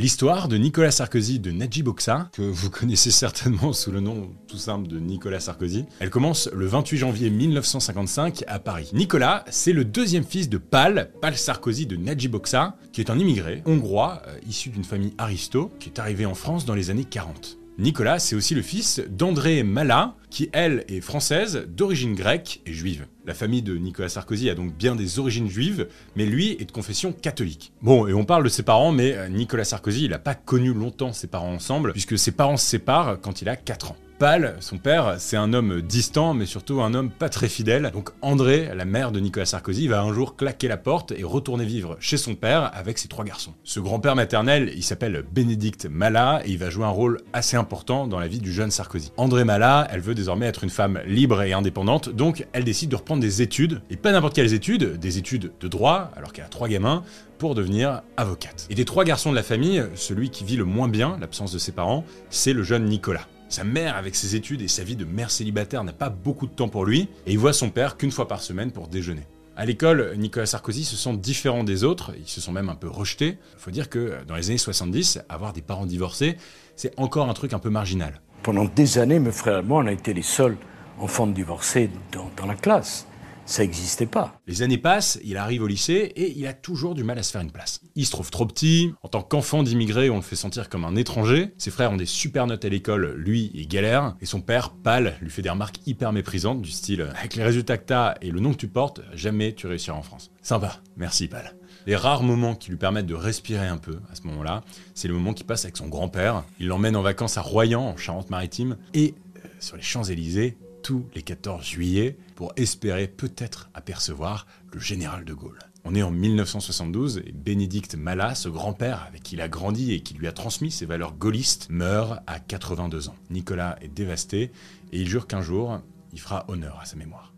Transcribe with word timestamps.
L'histoire 0.00 0.48
de 0.48 0.56
Nicolas 0.56 0.92
Sarkozy 0.92 1.40
de 1.40 1.50
Najib 1.50 1.86
Oksa, 1.88 2.30
que 2.32 2.40
vous 2.40 2.70
connaissez 2.70 3.10
certainement 3.10 3.74
sous 3.74 3.92
le 3.92 4.00
nom 4.00 4.30
tout 4.48 4.56
simple 4.56 4.88
de 4.88 4.98
Nicolas 4.98 5.40
Sarkozy, 5.40 5.84
elle 5.98 6.08
commence 6.08 6.48
le 6.54 6.64
28 6.64 6.96
janvier 6.96 7.28
1955 7.28 8.44
à 8.46 8.58
Paris. 8.60 8.88
Nicolas, 8.94 9.44
c'est 9.50 9.74
le 9.74 9.84
deuxième 9.84 10.24
fils 10.24 10.48
de 10.48 10.56
Pal, 10.56 11.10
Pal 11.20 11.36
Sarkozy 11.36 11.84
de 11.84 11.96
Najib 11.96 12.34
Oksa, 12.34 12.76
qui 12.94 13.02
est 13.02 13.10
un 13.10 13.18
immigré 13.18 13.62
hongrois 13.66 14.22
euh, 14.26 14.38
issu 14.48 14.70
d'une 14.70 14.84
famille 14.84 15.12
aristo 15.18 15.70
qui 15.78 15.90
est 15.90 15.98
arrivé 15.98 16.24
en 16.24 16.34
France 16.34 16.64
dans 16.64 16.74
les 16.74 16.88
années 16.88 17.04
40. 17.04 17.59
Nicolas, 17.80 18.18
c'est 18.18 18.36
aussi 18.36 18.54
le 18.54 18.60
fils 18.60 19.00
d'André 19.08 19.62
Mala, 19.62 20.14
qui 20.28 20.50
elle 20.52 20.84
est 20.88 21.00
française, 21.00 21.66
d'origine 21.66 22.14
grecque 22.14 22.60
et 22.66 22.74
juive. 22.74 23.06
La 23.24 23.32
famille 23.32 23.62
de 23.62 23.74
Nicolas 23.78 24.10
Sarkozy 24.10 24.50
a 24.50 24.54
donc 24.54 24.76
bien 24.76 24.94
des 24.94 25.18
origines 25.18 25.48
juives, 25.48 25.88
mais 26.14 26.26
lui 26.26 26.58
est 26.60 26.66
de 26.66 26.72
confession 26.72 27.10
catholique. 27.12 27.72
Bon, 27.80 28.06
et 28.06 28.12
on 28.12 28.26
parle 28.26 28.44
de 28.44 28.50
ses 28.50 28.64
parents, 28.64 28.92
mais 28.92 29.14
euh, 29.14 29.28
Nicolas 29.28 29.64
Sarkozy, 29.64 30.04
il 30.04 30.10
n'a 30.10 30.18
pas 30.18 30.34
connu 30.34 30.74
longtemps 30.74 31.14
ses 31.14 31.26
parents 31.26 31.54
ensemble, 31.54 31.92
puisque 31.92 32.18
ses 32.18 32.32
parents 32.32 32.58
se 32.58 32.66
séparent 32.66 33.18
quand 33.18 33.40
il 33.40 33.48
a 33.48 33.56
4 33.56 33.92
ans. 33.92 33.96
Pal, 34.20 34.56
son 34.60 34.76
père, 34.76 35.14
c'est 35.16 35.38
un 35.38 35.54
homme 35.54 35.80
distant, 35.80 36.34
mais 36.34 36.44
surtout 36.44 36.82
un 36.82 36.92
homme 36.92 37.08
pas 37.08 37.30
très 37.30 37.48
fidèle. 37.48 37.90
Donc 37.94 38.10
André, 38.20 38.68
la 38.74 38.84
mère 38.84 39.12
de 39.12 39.18
Nicolas 39.18 39.46
Sarkozy, 39.46 39.88
va 39.88 40.02
un 40.02 40.12
jour 40.12 40.36
claquer 40.36 40.68
la 40.68 40.76
porte 40.76 41.12
et 41.12 41.24
retourner 41.24 41.64
vivre 41.64 41.96
chez 42.00 42.18
son 42.18 42.34
père 42.34 42.70
avec 42.74 42.98
ses 42.98 43.08
trois 43.08 43.24
garçons. 43.24 43.54
Ce 43.64 43.80
grand-père 43.80 44.16
maternel, 44.16 44.74
il 44.76 44.84
s'appelle 44.84 45.24
Bénédicte 45.32 45.86
Mala 45.86 46.42
et 46.44 46.50
il 46.50 46.58
va 46.58 46.68
jouer 46.68 46.84
un 46.84 46.90
rôle 46.90 47.22
assez 47.32 47.56
important 47.56 48.06
dans 48.06 48.20
la 48.20 48.28
vie 48.28 48.40
du 48.40 48.52
jeune 48.52 48.70
Sarkozy. 48.70 49.10
André 49.16 49.44
Mala, 49.44 49.88
elle 49.90 50.00
veut 50.00 50.14
désormais 50.14 50.44
être 50.44 50.64
une 50.64 50.68
femme 50.68 51.00
libre 51.06 51.40
et 51.40 51.54
indépendante, 51.54 52.10
donc 52.10 52.46
elle 52.52 52.64
décide 52.64 52.90
de 52.90 52.96
reprendre 52.96 53.22
des 53.22 53.40
études, 53.40 53.80
et 53.88 53.96
pas 53.96 54.12
n'importe 54.12 54.34
quelles 54.34 54.52
études, 54.52 54.98
des 54.98 55.16
études 55.16 55.52
de 55.58 55.68
droit, 55.68 56.10
alors 56.14 56.34
qu'elle 56.34 56.44
a 56.44 56.48
trois 56.48 56.68
gamins, 56.68 57.04
pour 57.38 57.54
devenir 57.54 58.02
avocate. 58.18 58.66
Et 58.68 58.74
des 58.74 58.84
trois 58.84 59.04
garçons 59.04 59.30
de 59.30 59.36
la 59.36 59.42
famille, 59.42 59.82
celui 59.94 60.28
qui 60.28 60.44
vit 60.44 60.56
le 60.56 60.66
moins 60.66 60.88
bien 60.88 61.16
l'absence 61.18 61.52
de 61.52 61.58
ses 61.58 61.72
parents, 61.72 62.04
c'est 62.28 62.52
le 62.52 62.62
jeune 62.62 62.84
Nicolas. 62.84 63.26
Sa 63.50 63.64
mère, 63.64 63.96
avec 63.96 64.14
ses 64.14 64.36
études 64.36 64.62
et 64.62 64.68
sa 64.68 64.84
vie 64.84 64.94
de 64.94 65.04
mère 65.04 65.32
célibataire, 65.32 65.82
n'a 65.82 65.92
pas 65.92 66.08
beaucoup 66.08 66.46
de 66.46 66.52
temps 66.52 66.68
pour 66.68 66.84
lui, 66.84 67.08
et 67.26 67.32
il 67.32 67.38
voit 67.38 67.52
son 67.52 67.68
père 67.68 67.96
qu'une 67.96 68.12
fois 68.12 68.28
par 68.28 68.42
semaine 68.42 68.70
pour 68.70 68.86
déjeuner. 68.86 69.26
À 69.56 69.64
l'école, 69.64 70.14
Nicolas 70.16 70.46
Sarkozy 70.46 70.84
se 70.84 70.94
sent 70.94 71.16
différent 71.16 71.64
des 71.64 71.82
autres, 71.82 72.12
ils 72.16 72.28
se 72.28 72.40
sont 72.40 72.52
même 72.52 72.68
un 72.68 72.76
peu 72.76 72.88
rejetés. 72.88 73.38
Il 73.54 73.58
faut 73.58 73.72
dire 73.72 73.90
que 73.90 74.18
dans 74.28 74.36
les 74.36 74.50
années 74.50 74.56
70, 74.56 75.22
avoir 75.28 75.52
des 75.52 75.62
parents 75.62 75.84
divorcés, 75.84 76.36
c'est 76.76 76.96
encore 76.96 77.28
un 77.28 77.34
truc 77.34 77.52
un 77.52 77.58
peu 77.58 77.70
marginal. 77.70 78.20
Pendant 78.44 78.66
des 78.66 78.98
années, 78.98 79.18
mes 79.18 79.32
frères 79.32 79.58
et 79.58 79.62
moi, 79.62 79.82
on 79.82 79.86
a 79.88 79.92
été 79.92 80.14
les 80.14 80.22
seuls 80.22 80.56
enfants 81.00 81.26
divorcés 81.26 81.90
dans 82.12 82.46
la 82.46 82.54
classe 82.54 83.08
ça 83.50 83.62
n'existait 83.62 84.06
pas. 84.06 84.40
Les 84.46 84.62
années 84.62 84.78
passent, 84.78 85.18
il 85.24 85.36
arrive 85.36 85.64
au 85.64 85.66
lycée 85.66 86.12
et 86.14 86.38
il 86.38 86.46
a 86.46 86.52
toujours 86.52 86.94
du 86.94 87.02
mal 87.02 87.18
à 87.18 87.24
se 87.24 87.32
faire 87.32 87.40
une 87.40 87.50
place. 87.50 87.80
Il 87.96 88.06
se 88.06 88.12
trouve 88.12 88.30
trop 88.30 88.46
petit, 88.46 88.94
en 89.02 89.08
tant 89.08 89.22
qu'enfant 89.22 89.64
d'immigré, 89.64 90.08
on 90.08 90.16
le 90.16 90.22
fait 90.22 90.36
sentir 90.36 90.68
comme 90.68 90.84
un 90.84 90.94
étranger. 90.94 91.52
Ses 91.58 91.72
frères 91.72 91.90
ont 91.90 91.96
des 91.96 92.06
super 92.06 92.46
notes 92.46 92.64
à 92.64 92.68
l'école, 92.68 93.14
lui, 93.16 93.50
il 93.52 93.66
galère. 93.66 94.14
Et 94.20 94.26
son 94.26 94.40
père, 94.40 94.70
pâle, 94.70 95.16
lui 95.20 95.30
fait 95.30 95.42
des 95.42 95.50
remarques 95.50 95.80
hyper 95.84 96.12
méprisantes 96.12 96.62
du 96.62 96.70
style 96.70 97.08
Avec 97.18 97.34
les 97.34 97.42
résultats 97.42 97.76
que 97.76 97.86
t'as 97.86 98.14
et 98.22 98.30
le 98.30 98.38
nom 98.38 98.52
que 98.52 98.58
tu 98.58 98.68
portes, 98.68 99.00
jamais 99.14 99.52
tu 99.52 99.66
réussiras 99.66 99.98
en 99.98 100.02
France. 100.02 100.30
Sympa, 100.42 100.80
merci 100.96 101.26
pâle. 101.26 101.56
Les 101.86 101.96
rares 101.96 102.22
moments 102.22 102.54
qui 102.54 102.70
lui 102.70 102.76
permettent 102.76 103.06
de 103.06 103.14
respirer 103.14 103.66
un 103.66 103.78
peu 103.78 103.98
à 104.12 104.14
ce 104.14 104.22
moment-là, 104.28 104.62
c'est 104.94 105.08
le 105.08 105.14
moment 105.14 105.34
qu'il 105.34 105.46
passe 105.46 105.64
avec 105.64 105.76
son 105.76 105.88
grand-père. 105.88 106.44
Il 106.60 106.68
l'emmène 106.68 106.94
en 106.94 107.02
vacances 107.02 107.36
à 107.36 107.40
Royan, 107.42 107.82
en 107.82 107.96
Charente-Maritime, 107.96 108.76
et 108.94 109.14
euh, 109.36 109.48
sur 109.58 109.76
les 109.76 109.82
Champs-Élysées, 109.82 110.56
tous 110.82 111.06
les 111.14 111.22
14 111.22 111.64
juillet 111.64 112.16
pour 112.34 112.52
espérer 112.56 113.08
peut-être 113.08 113.70
apercevoir 113.74 114.46
le 114.72 114.80
général 114.80 115.24
de 115.24 115.34
Gaulle. 115.34 115.58
On 115.84 115.94
est 115.94 116.02
en 116.02 116.10
1972 116.10 117.22
et 117.24 117.32
Bénédicte 117.32 117.94
Malat, 117.94 118.34
ce 118.34 118.48
grand-père 118.48 119.04
avec 119.08 119.22
qui 119.22 119.36
il 119.36 119.40
a 119.40 119.48
grandi 119.48 119.92
et 119.92 120.00
qui 120.00 120.14
lui 120.14 120.26
a 120.26 120.32
transmis 120.32 120.70
ses 120.70 120.86
valeurs 120.86 121.14
gaullistes, 121.14 121.68
meurt 121.70 122.20
à 122.26 122.38
82 122.38 123.08
ans. 123.08 123.16
Nicolas 123.30 123.78
est 123.80 123.88
dévasté 123.88 124.52
et 124.92 125.00
il 125.00 125.08
jure 125.08 125.26
qu'un 125.26 125.42
jour, 125.42 125.80
il 126.12 126.20
fera 126.20 126.44
honneur 126.48 126.78
à 126.80 126.84
sa 126.84 126.96
mémoire. 126.96 127.29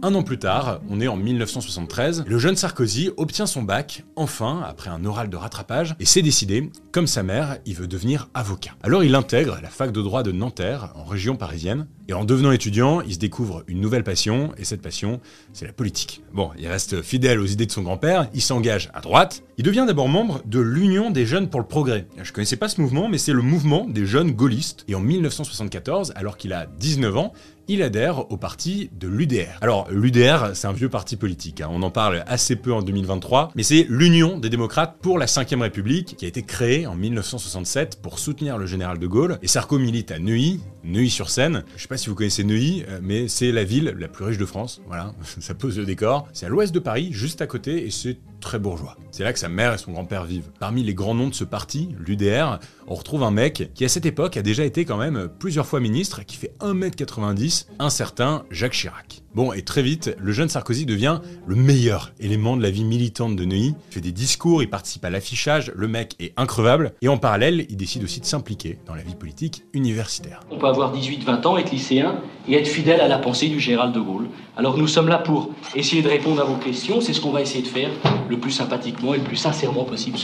Un 0.00 0.14
an 0.14 0.22
plus 0.22 0.38
tard, 0.38 0.80
on 0.88 1.00
est 1.00 1.08
en 1.08 1.16
1973, 1.16 2.24
le 2.24 2.38
jeune 2.38 2.54
Sarkozy 2.54 3.10
obtient 3.16 3.46
son 3.46 3.62
bac, 3.62 4.04
enfin, 4.14 4.62
après 4.64 4.90
un 4.90 5.04
oral 5.04 5.28
de 5.28 5.36
rattrapage, 5.36 5.96
et 5.98 6.04
c'est 6.04 6.22
décidé, 6.22 6.70
comme 6.92 7.08
sa 7.08 7.24
mère, 7.24 7.58
il 7.66 7.74
veut 7.74 7.88
devenir 7.88 8.28
avocat. 8.32 8.76
Alors 8.84 9.02
il 9.02 9.16
intègre 9.16 9.58
la 9.60 9.68
fac 9.68 9.90
de 9.90 10.00
droit 10.00 10.22
de 10.22 10.30
Nanterre, 10.30 10.92
en 10.94 11.02
région 11.02 11.34
parisienne, 11.34 11.88
et 12.08 12.14
en 12.14 12.24
devenant 12.24 12.52
étudiant, 12.52 13.02
il 13.02 13.14
se 13.14 13.18
découvre 13.18 13.64
une 13.68 13.80
nouvelle 13.80 14.02
passion, 14.02 14.52
et 14.56 14.64
cette 14.64 14.80
passion, 14.80 15.20
c'est 15.52 15.66
la 15.66 15.72
politique. 15.72 16.22
Bon, 16.32 16.50
il 16.58 16.66
reste 16.66 17.02
fidèle 17.02 17.38
aux 17.38 17.46
idées 17.46 17.66
de 17.66 17.70
son 17.70 17.82
grand-père, 17.82 18.28
il 18.32 18.40
s'engage 18.40 18.90
à 18.94 19.00
droite, 19.00 19.42
il 19.58 19.64
devient 19.64 19.84
d'abord 19.86 20.08
membre 20.08 20.40
de 20.46 20.60
l'Union 20.60 21.10
des 21.10 21.26
jeunes 21.26 21.50
pour 21.50 21.60
le 21.60 21.66
progrès. 21.66 22.06
Je 22.22 22.32
connaissais 22.32 22.56
pas 22.56 22.68
ce 22.68 22.80
mouvement, 22.80 23.08
mais 23.08 23.18
c'est 23.18 23.32
le 23.32 23.42
mouvement 23.42 23.86
des 23.86 24.06
jeunes 24.06 24.32
gaullistes, 24.32 24.84
et 24.88 24.94
en 24.94 25.00
1974, 25.00 26.12
alors 26.16 26.38
qu'il 26.38 26.52
a 26.52 26.66
19 26.78 27.16
ans, 27.16 27.32
il 27.68 27.82
adhère 27.82 28.32
au 28.32 28.38
parti 28.38 28.90
de 28.98 29.08
l'UDR. 29.08 29.58
Alors, 29.60 29.88
l'UDR, 29.90 30.52
c'est 30.54 30.66
un 30.66 30.72
vieux 30.72 30.88
parti 30.88 31.16
politique, 31.16 31.60
hein. 31.60 31.68
on 31.70 31.82
en 31.82 31.90
parle 31.90 32.24
assez 32.26 32.56
peu 32.56 32.72
en 32.72 32.80
2023, 32.80 33.52
mais 33.54 33.62
c'est 33.62 33.86
l'Union 33.90 34.38
des 34.38 34.48
démocrates 34.48 34.96
pour 35.02 35.18
la 35.18 35.26
5ème 35.26 35.60
République 35.60 36.16
qui 36.16 36.24
a 36.24 36.28
été 36.28 36.42
créée 36.42 36.86
en 36.86 36.94
1967 36.94 38.00
pour 38.00 38.18
soutenir 38.18 38.56
le 38.56 38.64
général 38.64 38.98
de 38.98 39.06
Gaulle. 39.06 39.38
Et 39.42 39.48
Sarko 39.48 39.78
milite 39.78 40.10
à 40.10 40.18
Neuilly, 40.18 40.60
Neuilly-sur-Seine. 40.88 41.64
Je 41.76 41.82
sais 41.82 41.88
pas 41.88 41.96
si 41.96 42.08
vous 42.08 42.14
connaissez 42.14 42.44
Neuilly, 42.44 42.84
euh, 42.88 42.98
mais 43.02 43.28
c'est 43.28 43.52
la 43.52 43.64
ville 43.64 43.94
la 43.98 44.08
plus 44.08 44.24
riche 44.24 44.38
de 44.38 44.46
France, 44.46 44.80
voilà, 44.86 45.14
ça 45.40 45.54
pose 45.54 45.78
le 45.78 45.84
décor. 45.84 46.28
C'est 46.32 46.46
à 46.46 46.48
l'ouest 46.48 46.74
de 46.74 46.80
Paris, 46.80 47.10
juste 47.12 47.42
à 47.42 47.46
côté, 47.46 47.86
et 47.86 47.90
c'est 47.90 48.16
très 48.40 48.58
bourgeois. 48.58 48.96
C'est 49.10 49.24
là 49.24 49.32
que 49.32 49.38
sa 49.38 49.48
mère 49.48 49.74
et 49.74 49.78
son 49.78 49.92
grand-père 49.92 50.24
vivent. 50.24 50.50
Parmi 50.60 50.82
les 50.82 50.94
grands 50.94 51.14
noms 51.14 51.28
de 51.28 51.34
ce 51.34 51.44
parti, 51.44 51.88
l'UDR, 51.98 52.58
on 52.86 52.94
retrouve 52.94 53.22
un 53.22 53.30
mec 53.30 53.70
qui 53.74 53.84
à 53.84 53.88
cette 53.88 54.06
époque 54.06 54.36
a 54.36 54.42
déjà 54.42 54.64
été 54.64 54.84
quand 54.84 54.96
même 54.96 55.28
plusieurs 55.38 55.66
fois 55.66 55.80
ministre, 55.80 56.22
qui 56.24 56.36
fait 56.36 56.54
1m90, 56.60 57.66
un 57.78 57.90
certain 57.90 58.44
Jacques 58.50 58.72
Chirac. 58.72 59.22
Bon, 59.34 59.52
et 59.52 59.62
très 59.62 59.82
vite, 59.82 60.16
le 60.18 60.32
jeune 60.32 60.48
Sarkozy 60.48 60.86
devient 60.86 61.20
le 61.46 61.54
meilleur 61.54 62.12
élément 62.18 62.56
de 62.56 62.62
la 62.62 62.70
vie 62.70 62.84
militante 62.84 63.36
de 63.36 63.44
Neuilly. 63.44 63.74
Il 63.90 63.94
fait 63.94 64.00
des 64.00 64.10
discours, 64.10 64.62
il 64.62 64.70
participe 64.70 65.04
à 65.04 65.10
l'affichage, 65.10 65.70
le 65.76 65.86
mec 65.86 66.16
est 66.18 66.32
increvable, 66.36 66.92
et 67.02 67.08
en 67.08 67.18
parallèle, 67.18 67.66
il 67.68 67.76
décide 67.76 68.02
aussi 68.04 68.20
de 68.20 68.24
s'impliquer 68.24 68.78
dans 68.86 68.94
la 68.94 69.02
vie 69.02 69.14
politique 69.14 69.64
universitaire. 69.74 70.40
On 70.50 70.58
peut 70.58 70.66
avoir 70.66 70.96
18-20 70.96 71.46
ans, 71.46 71.58
être 71.58 71.70
lycéen, 71.70 72.20
et 72.48 72.54
être 72.54 72.66
fidèle 72.66 73.00
à 73.00 73.08
la 73.08 73.18
pensée 73.18 73.48
du 73.48 73.60
général 73.60 73.92
de 73.92 74.00
Gaulle. 74.00 74.28
Alors 74.56 74.76
nous 74.76 74.88
sommes 74.88 75.08
là 75.08 75.18
pour 75.18 75.50
essayer 75.74 76.02
de 76.02 76.08
répondre 76.08 76.40
à 76.40 76.44
vos 76.44 76.56
questions, 76.56 77.00
c'est 77.00 77.12
ce 77.12 77.20
qu'on 77.20 77.30
va 77.30 77.42
essayer 77.42 77.62
de 77.62 77.68
faire 77.68 77.90
le 78.28 78.38
plus 78.38 78.52
sympathiquement 78.52 79.14
et 79.14 79.18
le 79.18 79.24
plus 79.24 79.36
sincèrement 79.36 79.84
possible. 79.84 80.18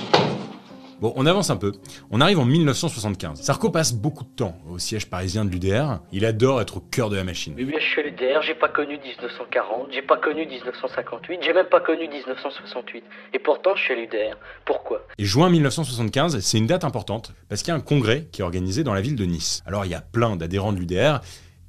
Bon, 1.01 1.13
on 1.17 1.27
avance 1.27 1.51
un 1.51 1.57
peu. 1.57 1.73
On 2.11 2.21
arrive 2.21 2.39
en 2.39 2.45
1975. 2.45 3.43
Sarko 3.43 3.71
passe 3.71 3.93
beaucoup 3.93 4.25
de 4.25 4.31
temps 4.31 4.57
au 4.71 4.79
siège 4.79 5.11
parisien 5.11 5.45
de 5.45 5.51
l'UDR. 5.51 6.01
Il 6.13 6.25
adore 6.25 6.61
être 6.61 6.79
au 6.79 6.81
cœur 6.81 7.11
de 7.11 7.17
la 7.17 7.25
machine. 7.25 7.55
Oui, 7.59 7.75
je 7.79 7.85
suis 7.85 8.01
à 8.01 8.05
l'UDR, 8.05 8.43
j'ai 8.43 8.55
pas 8.55 8.69
connu 8.69 8.99
1940, 8.99 9.89
j'ai 9.91 10.03
pas 10.03 10.17
connu 10.17 10.47
1958, 10.47 11.41
j'ai 11.43 11.53
même 11.53 11.67
pas 11.67 11.81
connu 11.81 12.09
1968. 12.09 13.05
Et 13.35 13.39
pourtant, 13.39 13.75
je 13.75 13.83
suis 13.83 13.93
à 13.93 13.97
l'UDR. 13.97 14.39
Pourquoi? 14.65 15.05
Et 15.19 15.25
juin 15.25 15.51
1975, 15.51 16.39
c'est 16.41 16.59
une 16.59 16.67
date 16.67 16.85
importante 16.85 17.33
parce 17.49 17.63
qu'il 17.63 17.69
y 17.69 17.73
a 17.73 17.77
un 17.77 17.81
congrès 17.81 18.29
qui 18.33 18.41
est 18.41 18.45
organisé 18.45 18.85
dans 18.85 18.95
la 18.95 19.01
ville 19.01 19.17
de 19.17 19.25
Nice. 19.25 19.63
Alors, 19.67 19.85
il 19.85 19.91
y 19.91 19.95
a 19.95 20.01
plein 20.01 20.37
d'adhérents 20.37 20.73
de 20.73 20.79
l'UDR 20.79 21.21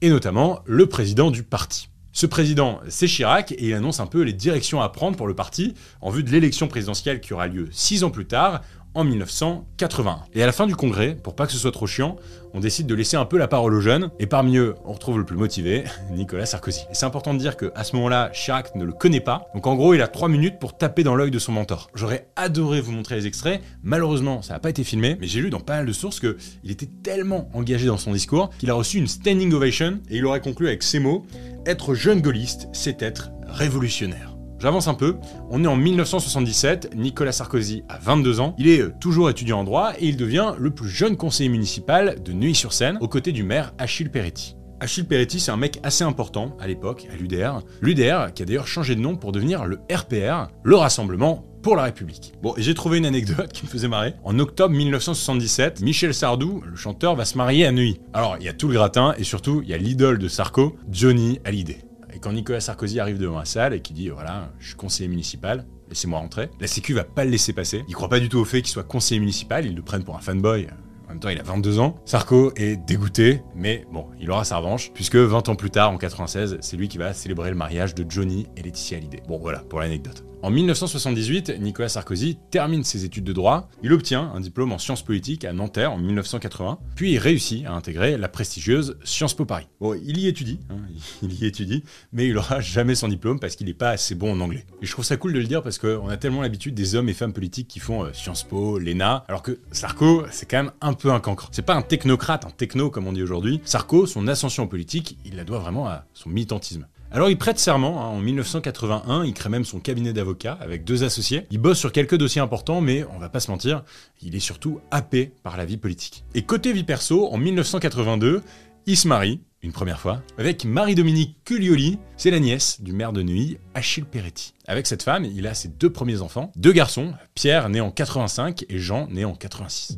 et 0.01 0.09
notamment 0.09 0.59
le 0.65 0.85
président 0.85 1.31
du 1.31 1.43
parti. 1.43 1.89
Ce 2.17 2.25
président, 2.25 2.79
c'est 2.87 3.07
Chirac, 3.07 3.51
et 3.51 3.67
il 3.67 3.73
annonce 3.73 3.99
un 3.99 4.05
peu 4.05 4.21
les 4.21 4.31
directions 4.31 4.79
à 4.79 4.87
prendre 4.87 5.17
pour 5.17 5.27
le 5.27 5.35
parti 5.35 5.73
en 5.99 6.09
vue 6.09 6.23
de 6.23 6.31
l'élection 6.31 6.69
présidentielle 6.69 7.19
qui 7.19 7.33
aura 7.33 7.47
lieu 7.47 7.67
six 7.73 8.05
ans 8.05 8.09
plus 8.09 8.25
tard, 8.25 8.61
en 8.95 9.03
1981. 9.03 10.23
Et 10.33 10.41
à 10.41 10.45
la 10.45 10.51
fin 10.51 10.65
du 10.65 10.75
congrès, 10.75 11.15
pour 11.21 11.35
pas 11.35 11.45
que 11.45 11.51
ce 11.51 11.57
soit 11.57 11.71
trop 11.71 11.85
chiant, 11.85 12.15
on 12.53 12.61
décide 12.61 12.87
de 12.87 12.95
laisser 12.95 13.17
un 13.17 13.25
peu 13.25 13.37
la 13.37 13.49
parole 13.49 13.73
aux 13.73 13.81
jeunes, 13.81 14.09
et 14.17 14.25
parmi 14.25 14.57
eux, 14.57 14.75
on 14.85 14.93
retrouve 14.93 15.19
le 15.19 15.25
plus 15.25 15.35
motivé, 15.35 15.83
Nicolas 16.11 16.45
Sarkozy. 16.45 16.81
Et 16.89 16.93
c'est 16.93 17.05
important 17.05 17.33
de 17.33 17.39
dire 17.39 17.57
qu'à 17.57 17.83
ce 17.83 17.95
moment-là, 17.97 18.29
Chirac 18.33 18.73
ne 18.75 18.85
le 18.85 18.93
connaît 18.93 19.19
pas, 19.19 19.49
donc 19.53 19.67
en 19.67 19.75
gros, 19.75 19.93
il 19.93 20.01
a 20.01 20.07
3 20.07 20.29
minutes 20.29 20.57
pour 20.59 20.77
taper 20.77 21.03
dans 21.03 21.15
l'œil 21.15 21.31
de 21.31 21.39
son 21.39 21.51
mentor. 21.51 21.89
J'aurais 21.93 22.29
adoré 22.37 22.79
vous 22.79 22.93
montrer 22.93 23.15
les 23.15 23.27
extraits, 23.27 23.61
malheureusement, 23.83 24.41
ça 24.41 24.53
n'a 24.53 24.59
pas 24.59 24.69
été 24.69 24.83
filmé, 24.83 25.17
mais 25.19 25.27
j'ai 25.27 25.41
lu 25.41 25.49
dans 25.49 25.59
pas 25.59 25.75
mal 25.75 25.85
de 25.85 25.93
sources 25.93 26.19
que 26.19 26.37
il 26.63 26.71
était 26.71 26.89
tellement 27.03 27.49
engagé 27.53 27.87
dans 27.87 27.97
son 27.97 28.13
discours 28.13 28.49
qu'il 28.57 28.71
a 28.71 28.73
reçu 28.73 28.97
une 28.97 29.07
standing 29.07 29.53
ovation, 29.53 29.99
et 30.09 30.17
il 30.17 30.25
aurait 30.25 30.41
conclu 30.41 30.67
avec 30.67 30.81
ces 30.81 30.99
mots 30.99 31.25
Être 31.65 31.93
jeune 31.93 32.21
gaulliste, 32.21 32.69
c'est 32.71 33.01
être 33.01 33.31
révolutionnaire. 33.47 34.34
J'avance 34.59 34.87
un 34.87 34.93
peu, 34.93 35.17
on 35.49 35.63
est 35.63 35.67
en 35.67 35.75
1977, 35.75 36.95
Nicolas 36.95 37.33
Sarkozy 37.33 37.83
a 37.89 37.97
22 37.97 38.39
ans, 38.39 38.55
il 38.57 38.69
est 38.69 38.81
euh, 38.81 38.93
toujours 38.99 39.29
étudiant 39.29 39.59
en 39.59 39.63
droit 39.63 39.93
et 39.99 40.07
il 40.07 40.17
devient 40.17 40.53
le 40.57 40.71
plus 40.71 40.89
jeune 40.89 41.17
conseiller 41.17 41.49
municipal 41.49 42.21
de 42.23 42.31
Neuilly-sur-Seine 42.31 42.97
aux 43.01 43.07
côtés 43.07 43.33
du 43.33 43.43
maire 43.43 43.73
Achille 43.77 44.09
Peretti. 44.09 44.55
Achille 44.79 45.05
Peretti, 45.05 45.39
c'est 45.39 45.51
un 45.51 45.57
mec 45.57 45.79
assez 45.83 46.03
important 46.03 46.55
à 46.59 46.67
l'époque, 46.67 47.07
à 47.11 47.15
l'UDR. 47.15 47.63
L'UDR 47.81 48.33
qui 48.33 48.43
a 48.43 48.45
d'ailleurs 48.45 48.67
changé 48.67 48.95
de 48.95 49.01
nom 49.01 49.15
pour 49.15 49.31
devenir 49.31 49.65
le 49.65 49.79
RPR, 49.91 50.49
le 50.63 50.75
Rassemblement 50.75 51.45
pour 51.61 51.75
la 51.75 51.83
République. 51.83 52.33
Bon, 52.41 52.53
et 52.57 52.61
j'ai 52.61 52.73
trouvé 52.73 52.97
une 52.99 53.05
anecdote 53.05 53.51
qui 53.51 53.65
me 53.65 53.69
faisait 53.69 53.87
marrer. 53.87 54.13
En 54.23 54.37
octobre 54.37 54.75
1977, 54.75 55.81
Michel 55.81 56.13
Sardou, 56.13 56.61
le 56.65 56.75
chanteur, 56.75 57.15
va 57.15 57.25
se 57.25 57.37
marier 57.37 57.65
à 57.65 57.71
Neuilly. 57.71 57.99
Alors, 58.13 58.37
il 58.39 58.45
y 58.45 58.49
a 58.49 58.53
tout 58.53 58.67
le 58.67 58.75
gratin 58.75 59.15
et 59.17 59.23
surtout, 59.23 59.61
il 59.63 59.69
y 59.69 59.73
a 59.73 59.77
l'idole 59.77 60.19
de 60.19 60.27
Sarko, 60.27 60.75
Johnny 60.91 61.39
Hallyday 61.43 61.79
quand 62.25 62.31
Nicolas 62.31 62.59
Sarkozy 62.59 62.99
arrive 62.99 63.19
devant 63.19 63.37
la 63.37 63.45
salle 63.45 63.75
et 63.75 63.81
qui 63.81 63.93
dit 63.93 64.09
voilà, 64.09 64.51
je 64.57 64.69
suis 64.69 64.75
conseiller 64.75 65.07
municipal, 65.07 65.67
laissez-moi 65.89 66.17
rentrer, 66.17 66.49
la 66.59 66.65
Sécu 66.65 66.91
va 66.95 67.03
pas 67.03 67.23
le 67.23 67.29
laisser 67.29 67.53
passer. 67.53 67.85
Il 67.87 67.93
croit 67.93 68.09
pas 68.09 68.19
du 68.19 68.29
tout 68.29 68.39
au 68.39 68.45
fait 68.45 68.63
qu'il 68.63 68.71
soit 68.71 68.83
conseiller 68.83 69.19
municipal, 69.19 69.63
ils 69.63 69.75
le 69.75 69.83
prennent 69.83 70.03
pour 70.03 70.15
un 70.15 70.21
fanboy. 70.21 70.67
En 71.05 71.09
même 71.09 71.19
temps, 71.19 71.29
il 71.29 71.39
a 71.39 71.43
22 71.43 71.77
ans. 71.77 72.01
Sarko 72.03 72.51
est 72.55 72.77
dégoûté, 72.77 73.43
mais 73.53 73.85
bon, 73.93 74.07
il 74.19 74.31
aura 74.31 74.43
sa 74.43 74.57
revanche, 74.57 74.91
puisque 74.91 75.17
20 75.17 75.49
ans 75.49 75.55
plus 75.55 75.69
tard, 75.69 75.91
en 75.91 75.97
96, 75.97 76.57
c'est 76.61 76.77
lui 76.77 76.87
qui 76.87 76.97
va 76.97 77.13
célébrer 77.13 77.51
le 77.51 77.55
mariage 77.55 77.93
de 77.93 78.03
Johnny 78.09 78.47
et 78.57 78.63
Laetitia 78.63 78.97
Hallyday. 78.97 79.21
Bon, 79.27 79.37
voilà, 79.37 79.59
pour 79.59 79.79
l'anecdote. 79.79 80.25
En 80.45 80.51
1978, 80.51 81.59
Nicolas 81.59 81.89
Sarkozy 81.89 82.37
termine 82.51 82.83
ses 82.83 83.03
études 83.03 83.23
de 83.23 83.33
droit. 83.33 83.67
Il 83.81 83.91
obtient 83.91 84.31
un 84.31 84.39
diplôme 84.39 84.73
en 84.73 84.77
sciences 84.77 85.01
politiques 85.01 85.43
à 85.43 85.53
Nanterre 85.53 85.91
en 85.91 85.97
1980, 85.97 86.77
puis 86.95 87.13
il 87.13 87.17
réussit 87.17 87.65
à 87.65 87.71
intégrer 87.71 88.15
la 88.15 88.27
prestigieuse 88.27 88.95
Sciences 89.03 89.33
Po 89.33 89.45
Paris. 89.45 89.65
Bon, 89.81 89.95
il 89.95 90.19
y 90.19 90.27
étudie, 90.27 90.59
hein, 90.69 90.75
il 91.23 91.33
y 91.33 91.47
étudie, 91.47 91.83
mais 92.13 92.27
il 92.27 92.37
aura 92.37 92.61
jamais 92.61 92.93
son 92.93 93.07
diplôme 93.07 93.39
parce 93.39 93.55
qu'il 93.55 93.65
n'est 93.65 93.73
pas 93.73 93.89
assez 93.89 94.13
bon 94.13 94.33
en 94.33 94.39
anglais. 94.39 94.67
Et 94.83 94.85
je 94.85 94.91
trouve 94.91 95.03
ça 95.03 95.17
cool 95.17 95.33
de 95.33 95.39
le 95.39 95.47
dire 95.47 95.63
parce 95.63 95.79
qu'on 95.79 96.09
a 96.09 96.17
tellement 96.17 96.43
l'habitude 96.43 96.75
des 96.75 96.93
hommes 96.93 97.09
et 97.09 97.13
femmes 97.13 97.33
politiques 97.33 97.67
qui 97.67 97.79
font 97.79 98.03
euh, 98.03 98.13
Sciences 98.13 98.43
Po, 98.43 98.77
l'ENA, 98.77 99.25
alors 99.27 99.41
que 99.41 99.57
Sarko, 99.71 100.25
c'est 100.29 100.47
quand 100.47 100.61
même 100.61 100.73
un 100.79 100.93
peu 100.93 101.11
un 101.11 101.21
cancre. 101.21 101.49
C'est 101.53 101.65
pas 101.65 101.73
un 101.73 101.81
technocrate, 101.81 102.45
un 102.45 102.51
techno 102.51 102.91
comme 102.91 103.07
on 103.07 103.13
dit 103.13 103.23
aujourd'hui. 103.23 103.61
Sarko, 103.65 104.05
son 104.05 104.27
ascension 104.27 104.67
politique, 104.67 105.17
il 105.25 105.37
la 105.37 105.43
doit 105.43 105.57
vraiment 105.57 105.87
à 105.87 106.05
son 106.13 106.29
militantisme. 106.29 106.85
Alors 107.11 107.29
il 107.29 107.37
prête 107.37 107.59
serment, 107.59 108.03
hein, 108.03 108.07
en 108.07 108.19
1981, 108.19 109.23
il 109.23 109.33
crée 109.33 109.49
même 109.49 109.63
son 109.63 109.79
cabinet 109.79 110.11
d'avocats 110.11 110.57
avec 110.59 110.83
deux 110.83 111.03
associés. 111.03 111.45
Il 111.51 111.59
bosse 111.59 111.79
sur 111.79 111.91
quelques 111.91 112.17
dossiers 112.17 112.41
importants, 112.41 112.81
mais 112.81 113.05
on 113.13 113.19
va 113.19 113.29
pas 113.29 113.39
se 113.39 113.51
mentir, 113.51 113.83
il 114.21 114.35
est 114.35 114.39
surtout 114.39 114.81
happé 114.91 115.31
par 115.43 115.55
la 115.55 115.65
vie 115.65 115.77
politique. 115.77 116.25
Et 116.33 116.41
côté 116.41 116.73
vie 116.73 116.83
perso, 116.83 117.31
en 117.31 117.37
1982, 117.37 118.41
il 118.87 118.97
se 118.97 119.07
marie, 119.07 119.39
une 119.61 119.71
première 119.71 119.99
fois, 119.99 120.21
avec 120.37 120.63
Marie-Dominique 120.65 121.37
Culioli, 121.43 121.97
c'est 122.17 122.31
la 122.31 122.39
nièce 122.39 122.81
du 122.81 122.93
maire 122.93 123.13
de 123.13 123.23
Neuilly, 123.23 123.57
Achille 123.73 124.05
Peretti. 124.05 124.53
Avec 124.67 124.85
cette 124.85 125.01
femme, 125.01 125.25
il 125.25 125.47
a 125.47 125.53
ses 125.53 125.69
deux 125.69 125.91
premiers 125.91 126.21
enfants, 126.21 126.51
deux 126.55 126.71
garçons, 126.71 127.13
Pierre 127.33 127.69
né 127.69 127.81
en 127.81 127.91
85 127.91 128.65
et 128.69 128.77
Jean 128.77 129.07
né 129.07 129.25
en 129.25 129.33
86. 129.33 129.97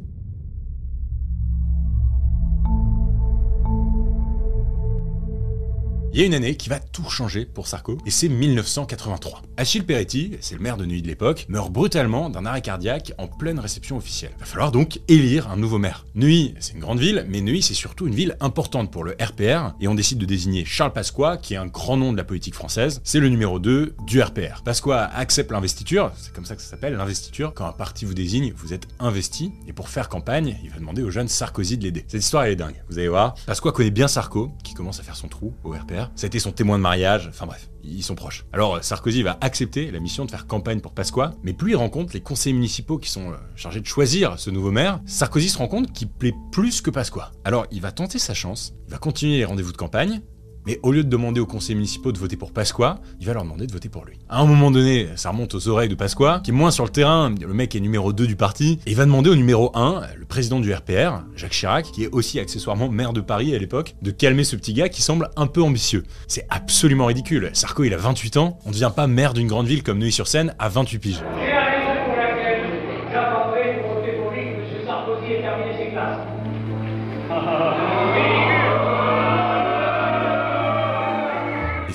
Il 6.13 6.21
y 6.21 6.23
a 6.23 6.25
une 6.25 6.33
année 6.33 6.55
qui 6.55 6.69
va 6.69 6.79
tout 6.79 7.07
changer 7.09 7.45
pour 7.45 7.67
Sarko, 7.67 7.97
et 8.05 8.11
c'est 8.11 8.29
1983. 8.29 9.41
Achille 9.57 9.83
Peretti, 9.83 10.37
c'est 10.39 10.55
le 10.55 10.61
maire 10.61 10.77
de 10.77 10.85
Neuilly 10.85 11.01
de 11.01 11.07
l'époque, 11.07 11.45
meurt 11.49 11.71
brutalement 11.71 12.29
d'un 12.29 12.45
arrêt 12.45 12.61
cardiaque 12.61 13.11
en 13.17 13.27
pleine 13.27 13.59
réception 13.59 13.97
officielle. 13.97 14.31
Va 14.39 14.45
falloir 14.45 14.71
donc 14.71 14.99
élire 15.09 15.49
un 15.51 15.57
nouveau 15.57 15.77
maire. 15.77 16.05
Neuilly, 16.15 16.55
c'est 16.59 16.73
une 16.73 16.79
grande 16.79 16.99
ville, 16.99 17.25
mais 17.27 17.41
Neuilly, 17.41 17.61
c'est 17.61 17.73
surtout 17.73 18.07
une 18.07 18.15
ville 18.15 18.35
importante 18.39 18.89
pour 18.89 19.03
le 19.03 19.15
RPR, 19.21 19.75
et 19.79 19.87
on 19.87 19.95
décide 19.95 20.17
de 20.17 20.25
désigner 20.25 20.65
Charles 20.65 20.93
Pasqua, 20.93 21.37
qui 21.37 21.53
est 21.53 21.57
un 21.57 21.67
grand 21.67 21.97
nom 21.97 22.13
de 22.13 22.17
la 22.17 22.23
politique 22.23 22.55
française. 22.55 23.01
C'est 23.03 23.19
le 23.19 23.29
numéro 23.29 23.59
2 23.59 23.95
du 24.07 24.21
RPR. 24.21 24.63
Pasqua 24.63 25.03
accepte 25.03 25.51
l'investiture, 25.51 26.11
c'est 26.17 26.33
comme 26.33 26.45
ça 26.45 26.55
que 26.55 26.61
ça 26.61 26.69
s'appelle, 26.69 26.93
l'investiture. 26.93 27.53
Quand 27.53 27.67
un 27.67 27.73
parti 27.73 28.05
vous 28.05 28.15
désigne, 28.15 28.53
vous 28.55 28.73
êtes 28.73 28.87
investi, 28.99 29.51
et 29.67 29.73
pour 29.73 29.89
faire 29.89 30.09
campagne, 30.09 30.57
il 30.63 30.69
va 30.69 30.77
demander 30.77 31.03
au 31.03 31.11
jeune 31.11 31.27
Sarkozy 31.27 31.77
de 31.77 31.83
l'aider. 31.83 32.05
Cette 32.07 32.23
histoire, 32.23 32.45
elle 32.45 32.53
est 32.53 32.55
dingue, 32.55 32.81
vous 32.89 32.97
allez 32.97 33.09
voir. 33.09 33.35
Pasqua 33.45 33.71
connaît 33.71 33.91
bien 33.91 34.07
Sarko, 34.07 34.51
qui 34.63 34.73
commence 34.73 34.99
à 34.99 35.03
faire 35.03 35.15
son 35.15 35.27
trou 35.27 35.53
au 35.63 35.71
RPR. 35.71 35.96
Ça 36.15 36.25
a 36.25 36.27
été 36.27 36.39
son 36.39 36.51
témoin 36.51 36.77
de 36.77 36.83
mariage, 36.83 37.27
enfin 37.29 37.45
bref, 37.45 37.69
ils 37.83 38.03
sont 38.03 38.15
proches. 38.15 38.45
Alors 38.53 38.83
Sarkozy 38.83 39.23
va 39.23 39.37
accepter 39.41 39.91
la 39.91 39.99
mission 39.99 40.25
de 40.25 40.31
faire 40.31 40.47
campagne 40.47 40.79
pour 40.79 40.93
Pasqua, 40.93 41.33
mais 41.43 41.53
plus 41.53 41.71
il 41.71 41.75
rencontre 41.75 42.13
les 42.13 42.21
conseillers 42.21 42.53
municipaux 42.53 42.97
qui 42.97 43.09
sont 43.09 43.31
euh, 43.31 43.35
chargés 43.55 43.81
de 43.81 43.85
choisir 43.85 44.39
ce 44.39 44.49
nouveau 44.49 44.71
maire, 44.71 45.01
Sarkozy 45.05 45.49
se 45.49 45.57
rend 45.57 45.67
compte 45.67 45.91
qu'il 45.91 46.09
plaît 46.09 46.35
plus 46.51 46.81
que 46.81 46.89
Pasqua. 46.89 47.31
Alors 47.43 47.65
il 47.71 47.81
va 47.81 47.91
tenter 47.91 48.19
sa 48.19 48.33
chance, 48.33 48.73
il 48.87 48.91
va 48.91 48.97
continuer 48.97 49.37
les 49.37 49.45
rendez-vous 49.45 49.71
de 49.71 49.77
campagne, 49.77 50.21
mais 50.67 50.79
au 50.83 50.91
lieu 50.91 51.03
de 51.03 51.09
demander 51.09 51.39
aux 51.39 51.45
conseillers 51.45 51.75
municipaux 51.75 52.11
de 52.11 52.19
voter 52.19 52.35
pour 52.35 52.51
Pasqua, 52.51 52.99
il 53.21 53.25
va 53.25 53.33
leur 53.33 53.43
demander 53.43 53.65
de 53.65 53.71
voter 53.71 53.87
pour 53.87 54.03
lui. 54.03 54.19
À 54.27 54.41
un 54.41 54.45
moment 54.45 54.69
donné, 54.69 55.07
ça 55.15 55.29
remonte 55.29 55.55
aux 55.55 55.67
oreilles 55.69 55.87
de 55.87 55.95
Pasqua, 55.95 56.41
qui 56.43 56.51
est 56.51 56.53
moins 56.53 56.71
sur 56.71 56.83
le 56.83 56.89
terrain, 56.89 57.33
le 57.39 57.53
mec 57.53 57.73
est 57.73 57.79
numéro 57.79 58.11
2 58.11 58.27
du 58.27 58.35
parti, 58.35 58.79
et 58.85 58.91
il 58.91 58.95
va 58.97 59.05
demander 59.05 59.29
au 59.29 59.35
numéro 59.35 59.71
1, 59.75 60.01
le 60.17 60.25
président 60.25 60.59
du 60.59 60.73
RPR, 60.73 61.21
Jacques 61.37 61.53
Chirac, 61.53 61.85
qui 61.85 62.03
est 62.03 62.09
aussi 62.11 62.37
accessoirement 62.37 62.89
maire 62.89 63.13
de 63.13 63.21
Paris 63.21 63.55
à 63.55 63.57
l'époque, 63.57 63.95
de 64.01 64.11
calmer 64.11 64.43
ce 64.43 64.57
petit 64.57 64.73
gars 64.73 64.89
qui 64.89 65.01
semble 65.01 65.29
un 65.37 65.47
peu 65.47 65.63
ambitieux. 65.63 66.03
C'est 66.27 66.45
absolument 66.49 67.05
ridicule. 67.05 67.49
Sarko, 67.53 67.85
il 67.85 67.93
a 67.93 67.97
28 67.97 68.35
ans, 68.35 68.59
on 68.65 68.69
ne 68.69 68.73
devient 68.73 68.91
pas 68.93 69.07
maire 69.07 69.33
d'une 69.33 69.47
grande 69.47 69.67
ville 69.67 69.83
comme 69.83 69.99
Neuilly-sur-Seine 69.99 70.53
à 70.59 70.67
28 70.67 70.99
piges. 70.99 71.23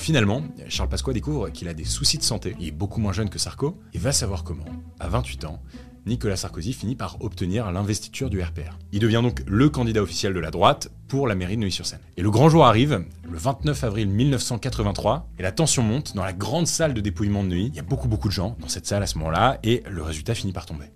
Finalement, 0.03 0.43
Charles 0.67 0.89
Pasqua 0.89 1.13
découvre 1.13 1.49
qu'il 1.49 1.69
a 1.69 1.73
des 1.73 1.85
soucis 1.85 2.17
de 2.17 2.23
santé. 2.23 2.55
Il 2.59 2.67
est 2.67 2.71
beaucoup 2.71 2.99
moins 2.99 3.13
jeune 3.13 3.29
que 3.29 3.39
Sarko 3.39 3.79
et 3.93 3.97
va 3.97 4.11
savoir 4.11 4.43
comment. 4.43 4.65
À 4.99 5.07
28 5.07 5.45
ans, 5.45 5.61
Nicolas 6.05 6.35
Sarkozy 6.35 6.73
finit 6.73 6.95
par 6.95 7.21
obtenir 7.21 7.71
l'investiture 7.71 8.29
du 8.29 8.41
RPR. 8.41 8.77
Il 8.91 8.99
devient 8.99 9.21
donc 9.23 9.41
le 9.47 9.69
candidat 9.69 10.01
officiel 10.01 10.33
de 10.33 10.41
la 10.41 10.51
droite 10.51 10.91
pour 11.07 11.25
la 11.25 11.35
mairie 11.35 11.55
de 11.55 11.61
Neuilly-sur-Seine. 11.61 12.01
Et 12.17 12.21
le 12.21 12.29
grand 12.29 12.49
jour 12.49 12.65
arrive, 12.65 13.05
le 13.23 13.37
29 13.37 13.81
avril 13.85 14.09
1983, 14.09 15.29
et 15.39 15.43
la 15.43 15.53
tension 15.53 15.83
monte 15.83 16.15
dans 16.15 16.25
la 16.25 16.33
grande 16.33 16.67
salle 16.67 16.93
de 16.93 16.99
dépouillement 16.99 17.43
de 17.43 17.49
Neuilly. 17.49 17.67
Il 17.67 17.75
y 17.75 17.79
a 17.79 17.83
beaucoup 17.83 18.09
beaucoup 18.09 18.27
de 18.27 18.33
gens 18.33 18.57
dans 18.59 18.67
cette 18.67 18.85
salle 18.85 19.03
à 19.03 19.07
ce 19.07 19.17
moment-là, 19.19 19.59
et 19.63 19.83
le 19.89 20.03
résultat 20.03 20.35
finit 20.35 20.51
par 20.51 20.65
tomber. 20.65 20.87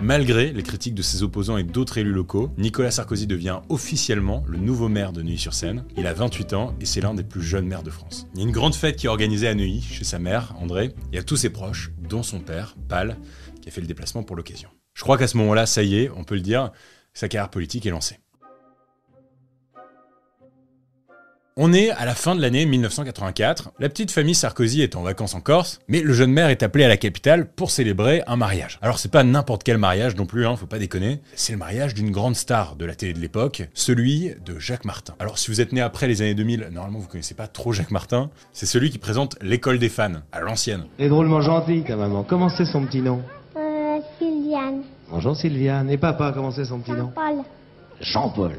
Malgré 0.00 0.52
les 0.52 0.62
critiques 0.62 0.94
de 0.94 1.02
ses 1.02 1.24
opposants 1.24 1.56
et 1.56 1.64
d'autres 1.64 1.98
élus 1.98 2.12
locaux, 2.12 2.52
Nicolas 2.56 2.92
Sarkozy 2.92 3.26
devient 3.26 3.60
officiellement 3.68 4.44
le 4.46 4.56
nouveau 4.56 4.88
maire 4.88 5.12
de 5.12 5.22
Neuilly-sur-Seine. 5.22 5.84
Il 5.96 6.06
a 6.06 6.14
28 6.14 6.52
ans 6.52 6.74
et 6.80 6.86
c'est 6.86 7.00
l'un 7.00 7.14
des 7.14 7.24
plus 7.24 7.42
jeunes 7.42 7.66
maires 7.66 7.82
de 7.82 7.90
France. 7.90 8.28
Il 8.34 8.40
y 8.40 8.44
a 8.44 8.46
une 8.46 8.52
grande 8.52 8.76
fête 8.76 8.94
qui 8.94 9.06
est 9.06 9.08
organisée 9.08 9.48
à 9.48 9.54
Neuilly, 9.56 9.82
chez 9.82 10.04
sa 10.04 10.20
mère, 10.20 10.54
André. 10.60 10.94
Y 11.12 11.18
a 11.18 11.24
tous 11.24 11.36
ses 11.36 11.50
proches, 11.50 11.90
dont 11.98 12.22
son 12.22 12.38
père, 12.38 12.76
Pal, 12.88 13.16
qui 13.60 13.68
a 13.68 13.72
fait 13.72 13.80
le 13.80 13.88
déplacement 13.88 14.22
pour 14.22 14.36
l'occasion. 14.36 14.68
Je 14.94 15.02
crois 15.02 15.18
qu'à 15.18 15.26
ce 15.26 15.36
moment-là, 15.38 15.66
ça 15.66 15.82
y 15.82 15.96
est, 15.96 16.10
on 16.10 16.22
peut 16.22 16.36
le 16.36 16.42
dire, 16.42 16.70
sa 17.12 17.28
carrière 17.28 17.50
politique 17.50 17.84
est 17.84 17.90
lancée. 17.90 18.20
On 21.60 21.72
est 21.72 21.90
à 21.90 22.04
la 22.04 22.14
fin 22.14 22.36
de 22.36 22.40
l'année 22.40 22.66
1984. 22.66 23.72
La 23.80 23.88
petite 23.88 24.12
famille 24.12 24.36
Sarkozy 24.36 24.80
est 24.80 24.94
en 24.94 25.02
vacances 25.02 25.34
en 25.34 25.40
Corse, 25.40 25.80
mais 25.88 26.02
le 26.02 26.12
jeune 26.12 26.30
maire 26.30 26.50
est 26.50 26.62
appelé 26.62 26.84
à 26.84 26.88
la 26.88 26.96
capitale 26.96 27.50
pour 27.50 27.72
célébrer 27.72 28.22
un 28.28 28.36
mariage. 28.36 28.78
Alors 28.80 29.00
c'est 29.00 29.10
pas 29.10 29.24
n'importe 29.24 29.64
quel 29.64 29.76
mariage 29.76 30.14
non 30.14 30.24
plus, 30.24 30.46
hein, 30.46 30.54
faut 30.54 30.66
pas 30.66 30.78
déconner. 30.78 31.20
C'est 31.34 31.50
le 31.52 31.58
mariage 31.58 31.94
d'une 31.94 32.12
grande 32.12 32.36
star 32.36 32.76
de 32.76 32.84
la 32.84 32.94
télé 32.94 33.12
de 33.12 33.18
l'époque, 33.18 33.64
celui 33.74 34.34
de 34.46 34.60
Jacques 34.60 34.84
Martin. 34.84 35.14
Alors 35.18 35.36
si 35.36 35.50
vous 35.50 35.60
êtes 35.60 35.72
né 35.72 35.80
après 35.80 36.06
les 36.06 36.22
années 36.22 36.36
2000, 36.36 36.68
normalement 36.70 37.00
vous 37.00 37.08
connaissez 37.08 37.34
pas 37.34 37.48
trop 37.48 37.72
Jacques 37.72 37.90
Martin. 37.90 38.30
C'est 38.52 38.66
celui 38.66 38.90
qui 38.90 38.98
présente 38.98 39.36
l'école 39.42 39.80
des 39.80 39.88
fans 39.88 40.22
à 40.30 40.38
l'ancienne. 40.38 40.84
Et 41.00 41.08
drôlement 41.08 41.40
gentil 41.40 41.82
ta 41.82 41.96
maman. 41.96 42.22
Comment 42.22 42.50
c'est 42.50 42.66
son 42.66 42.86
petit 42.86 43.02
nom? 43.02 43.20
Euh, 43.56 43.98
Sylviane. 44.20 44.82
Bonjour 45.10 45.34
Sylviane. 45.34 45.90
Et 45.90 45.98
papa, 45.98 46.30
comment 46.32 46.52
c'est 46.52 46.66
son 46.66 46.78
petit 46.78 46.92
nom? 46.92 47.10
Paul. 47.16 47.42
Jean-Paul. 48.00 48.52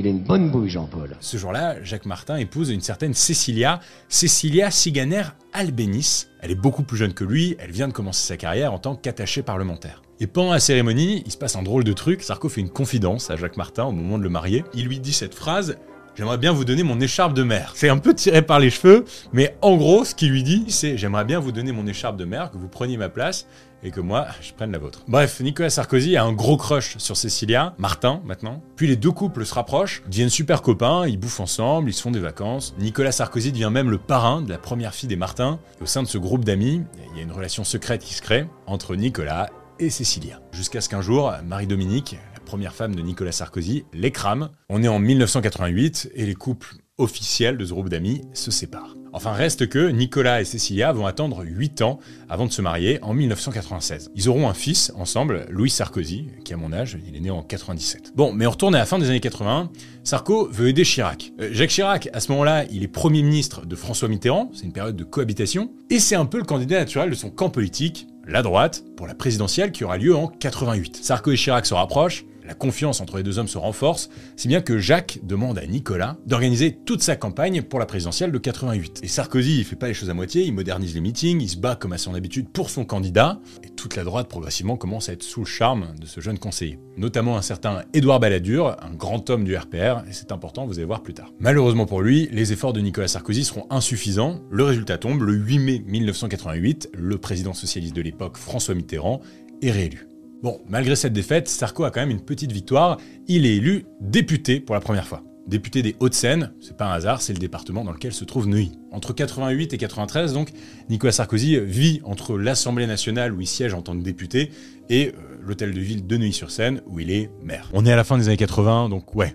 Il 0.00 0.06
a 0.06 0.10
une 0.10 0.20
bonne 0.20 0.48
bouille, 0.48 0.70
Jean-Paul. 0.70 1.14
Ce 1.20 1.36
jour-là, 1.36 1.84
Jacques 1.84 2.06
Martin 2.06 2.38
épouse 2.38 2.70
une 2.70 2.80
certaine 2.80 3.12
Cécilia, 3.12 3.80
Cécilia 4.08 4.70
Siganer 4.70 5.24
Albénis. 5.52 6.24
Elle 6.40 6.52
est 6.52 6.54
beaucoup 6.54 6.84
plus 6.84 6.96
jeune 6.96 7.12
que 7.12 7.22
lui, 7.22 7.54
elle 7.58 7.70
vient 7.70 7.86
de 7.86 7.92
commencer 7.92 8.26
sa 8.26 8.38
carrière 8.38 8.72
en 8.72 8.78
tant 8.78 8.96
qu'attachée 8.96 9.42
parlementaire. 9.42 10.00
Et 10.18 10.26
pendant 10.26 10.52
la 10.52 10.58
cérémonie, 10.58 11.22
il 11.26 11.32
se 11.32 11.36
passe 11.36 11.54
un 11.54 11.62
drôle 11.62 11.84
de 11.84 11.92
truc. 11.92 12.22
Sarko 12.22 12.48
fait 12.48 12.62
une 12.62 12.70
confidence 12.70 13.30
à 13.30 13.36
Jacques 13.36 13.58
Martin 13.58 13.84
au 13.84 13.92
moment 13.92 14.16
de 14.16 14.22
le 14.22 14.30
marier. 14.30 14.64
Il 14.72 14.86
lui 14.86 15.00
dit 15.00 15.12
cette 15.12 15.34
phrase 15.34 15.76
J'aimerais 16.16 16.38
bien 16.38 16.52
vous 16.52 16.64
donner 16.64 16.82
mon 16.82 17.00
écharpe 17.00 17.34
de 17.34 17.42
mer. 17.42 17.72
C'est 17.74 17.88
un 17.88 17.98
peu 17.98 18.14
tiré 18.14 18.42
par 18.42 18.58
les 18.58 18.70
cheveux, 18.70 19.04
mais 19.32 19.56
en 19.62 19.76
gros, 19.76 20.04
ce 20.04 20.14
qu'il 20.14 20.30
lui 20.30 20.42
dit, 20.42 20.64
c'est 20.68 20.98
J'aimerais 20.98 21.24
bien 21.24 21.38
vous 21.38 21.52
donner 21.52 21.72
mon 21.72 21.86
écharpe 21.86 22.16
de 22.16 22.24
mer, 22.24 22.50
que 22.50 22.58
vous 22.58 22.68
preniez 22.68 22.96
ma 22.96 23.08
place 23.08 23.46
et 23.82 23.90
que 23.90 24.00
moi, 24.00 24.26
je 24.42 24.52
prenne 24.52 24.72
la 24.72 24.78
vôtre. 24.78 25.00
Bref, 25.08 25.40
Nicolas 25.40 25.70
Sarkozy 25.70 26.16
a 26.16 26.24
un 26.24 26.32
gros 26.32 26.56
crush 26.56 26.98
sur 26.98 27.16
Cécilia, 27.16 27.74
Martin 27.78 28.20
maintenant. 28.24 28.62
Puis 28.76 28.86
les 28.86 28.96
deux 28.96 29.10
couples 29.12 29.46
se 29.46 29.54
rapprochent, 29.54 30.02
deviennent 30.08 30.28
super 30.28 30.62
copains, 30.62 31.06
ils 31.06 31.18
bouffent 31.18 31.40
ensemble, 31.40 31.88
ils 31.88 31.94
se 31.94 32.02
font 32.02 32.10
des 32.10 32.20
vacances. 32.20 32.74
Nicolas 32.78 33.12
Sarkozy 33.12 33.52
devient 33.52 33.70
même 33.72 33.90
le 33.90 33.98
parrain 33.98 34.42
de 34.42 34.50
la 34.50 34.58
première 34.58 34.94
fille 34.94 35.08
des 35.08 35.16
Martins. 35.16 35.58
Et 35.80 35.84
au 35.84 35.86
sein 35.86 36.02
de 36.02 36.08
ce 36.08 36.18
groupe 36.18 36.44
d'amis, 36.44 36.82
il 37.12 37.16
y 37.16 37.20
a 37.20 37.22
une 37.22 37.32
relation 37.32 37.64
secrète 37.64 38.02
qui 38.02 38.14
se 38.14 38.22
crée 38.22 38.46
entre 38.66 38.96
Nicolas 38.96 39.48
et 39.78 39.88
Cécilia. 39.88 40.40
Jusqu'à 40.52 40.80
ce 40.82 40.88
qu'un 40.90 41.00
jour, 41.00 41.32
Marie-Dominique, 41.46 42.18
première 42.50 42.74
femme 42.74 42.96
de 42.96 43.00
Nicolas 43.00 43.30
Sarkozy, 43.30 43.84
les 43.92 44.10
crame. 44.10 44.48
On 44.68 44.82
est 44.82 44.88
en 44.88 44.98
1988 44.98 46.10
et 46.16 46.26
les 46.26 46.34
couples 46.34 46.74
officiels 46.98 47.56
de 47.56 47.64
ce 47.64 47.70
groupe 47.70 47.88
d'amis 47.88 48.22
se 48.34 48.50
séparent. 48.50 48.96
Enfin, 49.12 49.30
reste 49.30 49.68
que 49.68 49.88
Nicolas 49.88 50.40
et 50.40 50.44
Cécilia 50.44 50.90
vont 50.90 51.06
attendre 51.06 51.44
8 51.44 51.82
ans 51.82 52.00
avant 52.28 52.46
de 52.46 52.50
se 52.50 52.60
marier 52.60 52.98
en 53.02 53.14
1996. 53.14 54.10
Ils 54.16 54.28
auront 54.28 54.48
un 54.48 54.54
fils 54.54 54.92
ensemble, 54.96 55.46
Louis 55.48 55.70
Sarkozy, 55.70 56.26
qui 56.44 56.52
a 56.52 56.56
mon 56.56 56.72
âge, 56.72 56.98
il 57.06 57.14
est 57.14 57.20
né 57.20 57.30
en 57.30 57.44
97. 57.44 58.14
Bon, 58.16 58.32
mais 58.32 58.48
on 58.48 58.50
retourne 58.50 58.74
à 58.74 58.78
la 58.78 58.84
fin 58.84 58.98
des 58.98 59.08
années 59.08 59.20
80. 59.20 59.70
Sarko 60.02 60.48
veut 60.50 60.66
aider 60.66 60.82
Chirac. 60.82 61.30
Euh, 61.40 61.50
Jacques 61.52 61.70
Chirac, 61.70 62.08
à 62.12 62.18
ce 62.18 62.32
moment-là, 62.32 62.64
il 62.72 62.82
est 62.82 62.88
Premier 62.88 63.22
ministre 63.22 63.64
de 63.64 63.76
François 63.76 64.08
Mitterrand, 64.08 64.50
c'est 64.54 64.64
une 64.64 64.72
période 64.72 64.96
de 64.96 65.04
cohabitation, 65.04 65.70
et 65.88 66.00
c'est 66.00 66.16
un 66.16 66.26
peu 66.26 66.38
le 66.38 66.44
candidat 66.44 66.80
naturel 66.80 67.10
de 67.10 67.14
son 67.14 67.30
camp 67.30 67.50
politique, 67.50 68.08
la 68.26 68.42
droite, 68.42 68.82
pour 68.96 69.06
la 69.06 69.14
présidentielle 69.14 69.70
qui 69.70 69.84
aura 69.84 69.98
lieu 69.98 70.16
en 70.16 70.26
88. 70.26 70.98
Sarko 71.00 71.30
et 71.30 71.36
Chirac 71.36 71.66
se 71.66 71.74
rapprochent, 71.74 72.24
La 72.50 72.56
confiance 72.56 73.00
entre 73.00 73.16
les 73.16 73.22
deux 73.22 73.38
hommes 73.38 73.46
se 73.46 73.58
renforce, 73.58 74.10
si 74.34 74.48
bien 74.48 74.60
que 74.60 74.76
Jacques 74.76 75.20
demande 75.22 75.56
à 75.56 75.64
Nicolas 75.66 76.16
d'organiser 76.26 76.76
toute 76.84 77.00
sa 77.00 77.14
campagne 77.14 77.62
pour 77.62 77.78
la 77.78 77.86
présidentielle 77.86 78.32
de 78.32 78.38
88. 78.38 79.02
Et 79.04 79.06
Sarkozy, 79.06 79.58
il 79.58 79.64
fait 79.64 79.76
pas 79.76 79.86
les 79.86 79.94
choses 79.94 80.10
à 80.10 80.14
moitié, 80.14 80.42
il 80.42 80.52
modernise 80.52 80.92
les 80.96 81.00
meetings, 81.00 81.40
il 81.40 81.48
se 81.48 81.56
bat 81.56 81.76
comme 81.76 81.92
à 81.92 81.98
son 81.98 82.12
habitude 82.12 82.48
pour 82.48 82.68
son 82.68 82.84
candidat, 82.84 83.38
et 83.62 83.68
toute 83.68 83.94
la 83.94 84.02
droite 84.02 84.26
progressivement 84.26 84.76
commence 84.76 85.08
à 85.08 85.12
être 85.12 85.22
sous 85.22 85.42
le 85.42 85.46
charme 85.46 85.94
de 86.00 86.06
ce 86.06 86.20
jeune 86.20 86.40
conseiller. 86.40 86.80
Notamment 86.96 87.36
un 87.36 87.42
certain 87.42 87.84
Édouard 87.94 88.18
Balladur, 88.18 88.76
un 88.82 88.94
grand 88.94 89.30
homme 89.30 89.44
du 89.44 89.56
RPR, 89.56 90.02
et 90.08 90.12
c'est 90.12 90.32
important, 90.32 90.66
vous 90.66 90.80
allez 90.80 90.86
voir 90.86 91.04
plus 91.04 91.14
tard. 91.14 91.30
Malheureusement 91.38 91.86
pour 91.86 92.02
lui, 92.02 92.28
les 92.32 92.52
efforts 92.52 92.72
de 92.72 92.80
Nicolas 92.80 93.06
Sarkozy 93.06 93.44
seront 93.44 93.68
insuffisants. 93.70 94.40
Le 94.50 94.64
résultat 94.64 94.98
tombe 94.98 95.22
le 95.22 95.34
8 95.34 95.58
mai 95.60 95.82
1988, 95.86 96.90
le 96.94 97.16
président 97.16 97.54
socialiste 97.54 97.94
de 97.94 98.02
l'époque, 98.02 98.38
François 98.38 98.74
Mitterrand, 98.74 99.20
est 99.62 99.70
réélu. 99.70 100.09
Bon, 100.42 100.58
malgré 100.68 100.96
cette 100.96 101.12
défaite, 101.12 101.48
Sarko 101.48 101.84
a 101.84 101.90
quand 101.90 102.00
même 102.00 102.10
une 102.10 102.22
petite 102.22 102.50
victoire, 102.50 102.96
il 103.28 103.44
est 103.44 103.56
élu 103.56 103.84
député 104.00 104.58
pour 104.58 104.74
la 104.74 104.80
première 104.80 105.06
fois. 105.06 105.22
Député 105.46 105.82
des 105.82 105.96
Hauts-de-Seine, 106.00 106.52
c'est 106.60 106.76
pas 106.76 106.86
un 106.86 106.92
hasard, 106.92 107.20
c'est 107.20 107.34
le 107.34 107.38
département 107.38 107.84
dans 107.84 107.92
lequel 107.92 108.14
se 108.14 108.24
trouve 108.24 108.46
Neuilly. 108.46 108.72
Entre 108.90 109.12
88 109.12 109.74
et 109.74 109.78
93, 109.78 110.32
donc, 110.32 110.50
Nicolas 110.88 111.12
Sarkozy 111.12 111.58
vit 111.60 112.00
entre 112.04 112.38
l'Assemblée 112.38 112.86
nationale 112.86 113.34
où 113.34 113.40
il 113.42 113.46
siège 113.46 113.74
en 113.74 113.82
tant 113.82 113.94
que 113.94 114.02
député 114.02 114.50
et 114.88 115.08
euh, 115.08 115.12
l'hôtel 115.42 115.74
de 115.74 115.80
ville 115.80 116.06
de 116.06 116.16
Neuilly-sur-Seine 116.16 116.80
où 116.86 117.00
il 117.00 117.10
est 117.10 117.30
maire. 117.42 117.68
On 117.74 117.84
est 117.84 117.92
à 117.92 117.96
la 117.96 118.04
fin 118.04 118.16
des 118.16 118.28
années 118.28 118.38
80, 118.38 118.88
donc 118.88 119.14
ouais, 119.14 119.34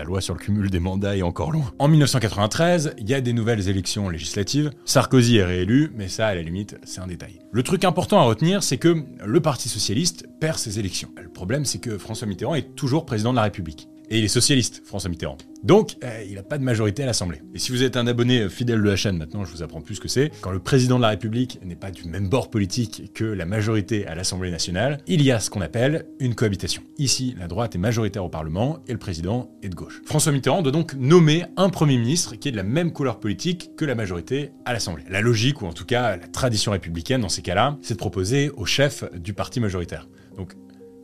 la 0.00 0.06
loi 0.06 0.22
sur 0.22 0.32
le 0.32 0.40
cumul 0.40 0.70
des 0.70 0.80
mandats 0.80 1.14
est 1.14 1.20
encore 1.20 1.52
loin. 1.52 1.70
En 1.78 1.86
1993, 1.86 2.94
il 2.96 3.10
y 3.10 3.12
a 3.12 3.20
des 3.20 3.34
nouvelles 3.34 3.68
élections 3.68 4.08
législatives. 4.08 4.70
Sarkozy 4.86 5.36
est 5.36 5.44
réélu, 5.44 5.92
mais 5.94 6.08
ça, 6.08 6.28
à 6.28 6.34
la 6.34 6.40
limite, 6.40 6.78
c'est 6.84 7.02
un 7.02 7.06
détail. 7.06 7.40
Le 7.52 7.62
truc 7.62 7.84
important 7.84 8.18
à 8.18 8.22
retenir, 8.22 8.62
c'est 8.62 8.78
que 8.78 9.04
le 9.22 9.40
Parti 9.42 9.68
socialiste 9.68 10.26
perd 10.40 10.56
ses 10.56 10.78
élections. 10.78 11.10
Le 11.22 11.28
problème, 11.28 11.66
c'est 11.66 11.80
que 11.80 11.98
François 11.98 12.26
Mitterrand 12.26 12.54
est 12.54 12.74
toujours 12.76 13.04
président 13.04 13.32
de 13.32 13.36
la 13.36 13.42
République. 13.42 13.89
Et 14.12 14.18
il 14.18 14.24
est 14.24 14.28
socialiste, 14.28 14.82
François 14.84 15.08
Mitterrand. 15.08 15.38
Donc, 15.62 15.96
euh, 16.02 16.24
il 16.28 16.34
n'a 16.34 16.42
pas 16.42 16.58
de 16.58 16.64
majorité 16.64 17.04
à 17.04 17.06
l'Assemblée. 17.06 17.42
Et 17.54 17.60
si 17.60 17.70
vous 17.70 17.84
êtes 17.84 17.96
un 17.96 18.08
abonné 18.08 18.48
fidèle 18.48 18.82
de 18.82 18.88
la 18.88 18.96
chaîne, 18.96 19.16
maintenant 19.16 19.44
je 19.44 19.52
vous 19.52 19.62
apprends 19.62 19.80
plus 19.80 19.94
ce 19.94 20.00
que 20.00 20.08
c'est. 20.08 20.32
Quand 20.40 20.50
le 20.50 20.58
président 20.58 20.96
de 20.96 21.02
la 21.02 21.10
République 21.10 21.60
n'est 21.64 21.76
pas 21.76 21.92
du 21.92 22.08
même 22.08 22.28
bord 22.28 22.50
politique 22.50 23.12
que 23.14 23.22
la 23.24 23.46
majorité 23.46 24.08
à 24.08 24.16
l'Assemblée 24.16 24.50
nationale, 24.50 24.98
il 25.06 25.22
y 25.22 25.30
a 25.30 25.38
ce 25.38 25.48
qu'on 25.48 25.60
appelle 25.60 26.06
une 26.18 26.34
cohabitation. 26.34 26.82
Ici, 26.98 27.36
la 27.38 27.46
droite 27.46 27.76
est 27.76 27.78
majoritaire 27.78 28.24
au 28.24 28.28
Parlement 28.28 28.80
et 28.88 28.92
le 28.92 28.98
président 28.98 29.48
est 29.62 29.68
de 29.68 29.76
gauche. 29.76 30.02
François 30.04 30.32
Mitterrand 30.32 30.62
doit 30.62 30.72
donc 30.72 30.94
nommer 30.94 31.44
un 31.56 31.68
Premier 31.68 31.96
ministre 31.96 32.34
qui 32.34 32.48
est 32.48 32.52
de 32.52 32.56
la 32.56 32.64
même 32.64 32.92
couleur 32.92 33.20
politique 33.20 33.76
que 33.76 33.84
la 33.84 33.94
majorité 33.94 34.50
à 34.64 34.72
l'Assemblée. 34.72 35.04
La 35.08 35.20
logique, 35.20 35.62
ou 35.62 35.66
en 35.66 35.72
tout 35.72 35.84
cas 35.84 36.16
la 36.16 36.26
tradition 36.26 36.72
républicaine 36.72 37.20
dans 37.20 37.28
ces 37.28 37.42
cas-là, 37.42 37.78
c'est 37.80 37.94
de 37.94 37.98
proposer 37.98 38.50
au 38.56 38.64
chef 38.64 39.04
du 39.14 39.34
parti 39.34 39.60
majoritaire. 39.60 40.08
Donc 40.36 40.54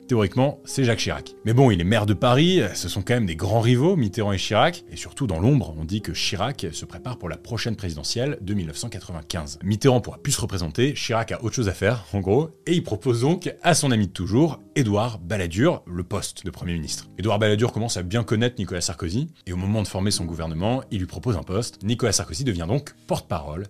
Théoriquement, 0.08 0.60
c'est 0.64 0.84
Jacques 0.84 1.00
Chirac. 1.00 1.34
Mais 1.44 1.52
bon, 1.52 1.72
il 1.72 1.80
est 1.80 1.84
maire 1.84 2.06
de 2.06 2.14
Paris, 2.14 2.60
ce 2.74 2.88
sont 2.88 3.02
quand 3.02 3.14
même 3.14 3.26
des 3.26 3.34
grands 3.34 3.60
rivaux, 3.60 3.96
Mitterrand 3.96 4.32
et 4.32 4.38
Chirac, 4.38 4.84
et 4.88 4.94
surtout 4.94 5.26
dans 5.26 5.40
l'ombre, 5.40 5.74
on 5.76 5.84
dit 5.84 6.00
que 6.00 6.12
Chirac 6.12 6.66
se 6.70 6.84
prépare 6.84 7.18
pour 7.18 7.28
la 7.28 7.36
prochaine 7.36 7.74
présidentielle 7.74 8.38
de 8.40 8.54
1995. 8.54 9.58
Mitterrand 9.64 10.00
pourra 10.00 10.18
plus 10.18 10.32
se 10.32 10.40
représenter, 10.40 10.94
Chirac 10.94 11.32
a 11.32 11.42
autre 11.42 11.56
chose 11.56 11.68
à 11.68 11.72
faire, 11.72 12.04
en 12.12 12.20
gros, 12.20 12.50
et 12.66 12.74
il 12.74 12.84
propose 12.84 13.22
donc 13.22 13.52
à 13.64 13.74
son 13.74 13.90
ami 13.90 14.06
de 14.06 14.12
toujours, 14.12 14.60
Édouard 14.76 15.18
Balladur, 15.18 15.82
le 15.86 16.04
poste 16.04 16.44
de 16.44 16.50
Premier 16.50 16.74
ministre. 16.74 17.08
Édouard 17.18 17.40
Balladur 17.40 17.72
commence 17.72 17.96
à 17.96 18.04
bien 18.04 18.22
connaître 18.22 18.56
Nicolas 18.60 18.82
Sarkozy, 18.82 19.26
et 19.46 19.52
au 19.52 19.56
moment 19.56 19.82
de 19.82 19.88
former 19.88 20.12
son 20.12 20.24
gouvernement, 20.24 20.84
il 20.92 21.00
lui 21.00 21.06
propose 21.06 21.36
un 21.36 21.42
poste. 21.42 21.82
Nicolas 21.82 22.12
Sarkozy 22.12 22.44
devient 22.44 22.66
donc 22.68 22.94
porte-parole 23.08 23.64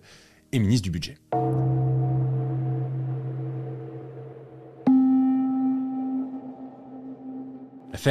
et 0.51 0.59
ministre 0.59 0.83
du 0.83 0.91
budget. 0.91 1.17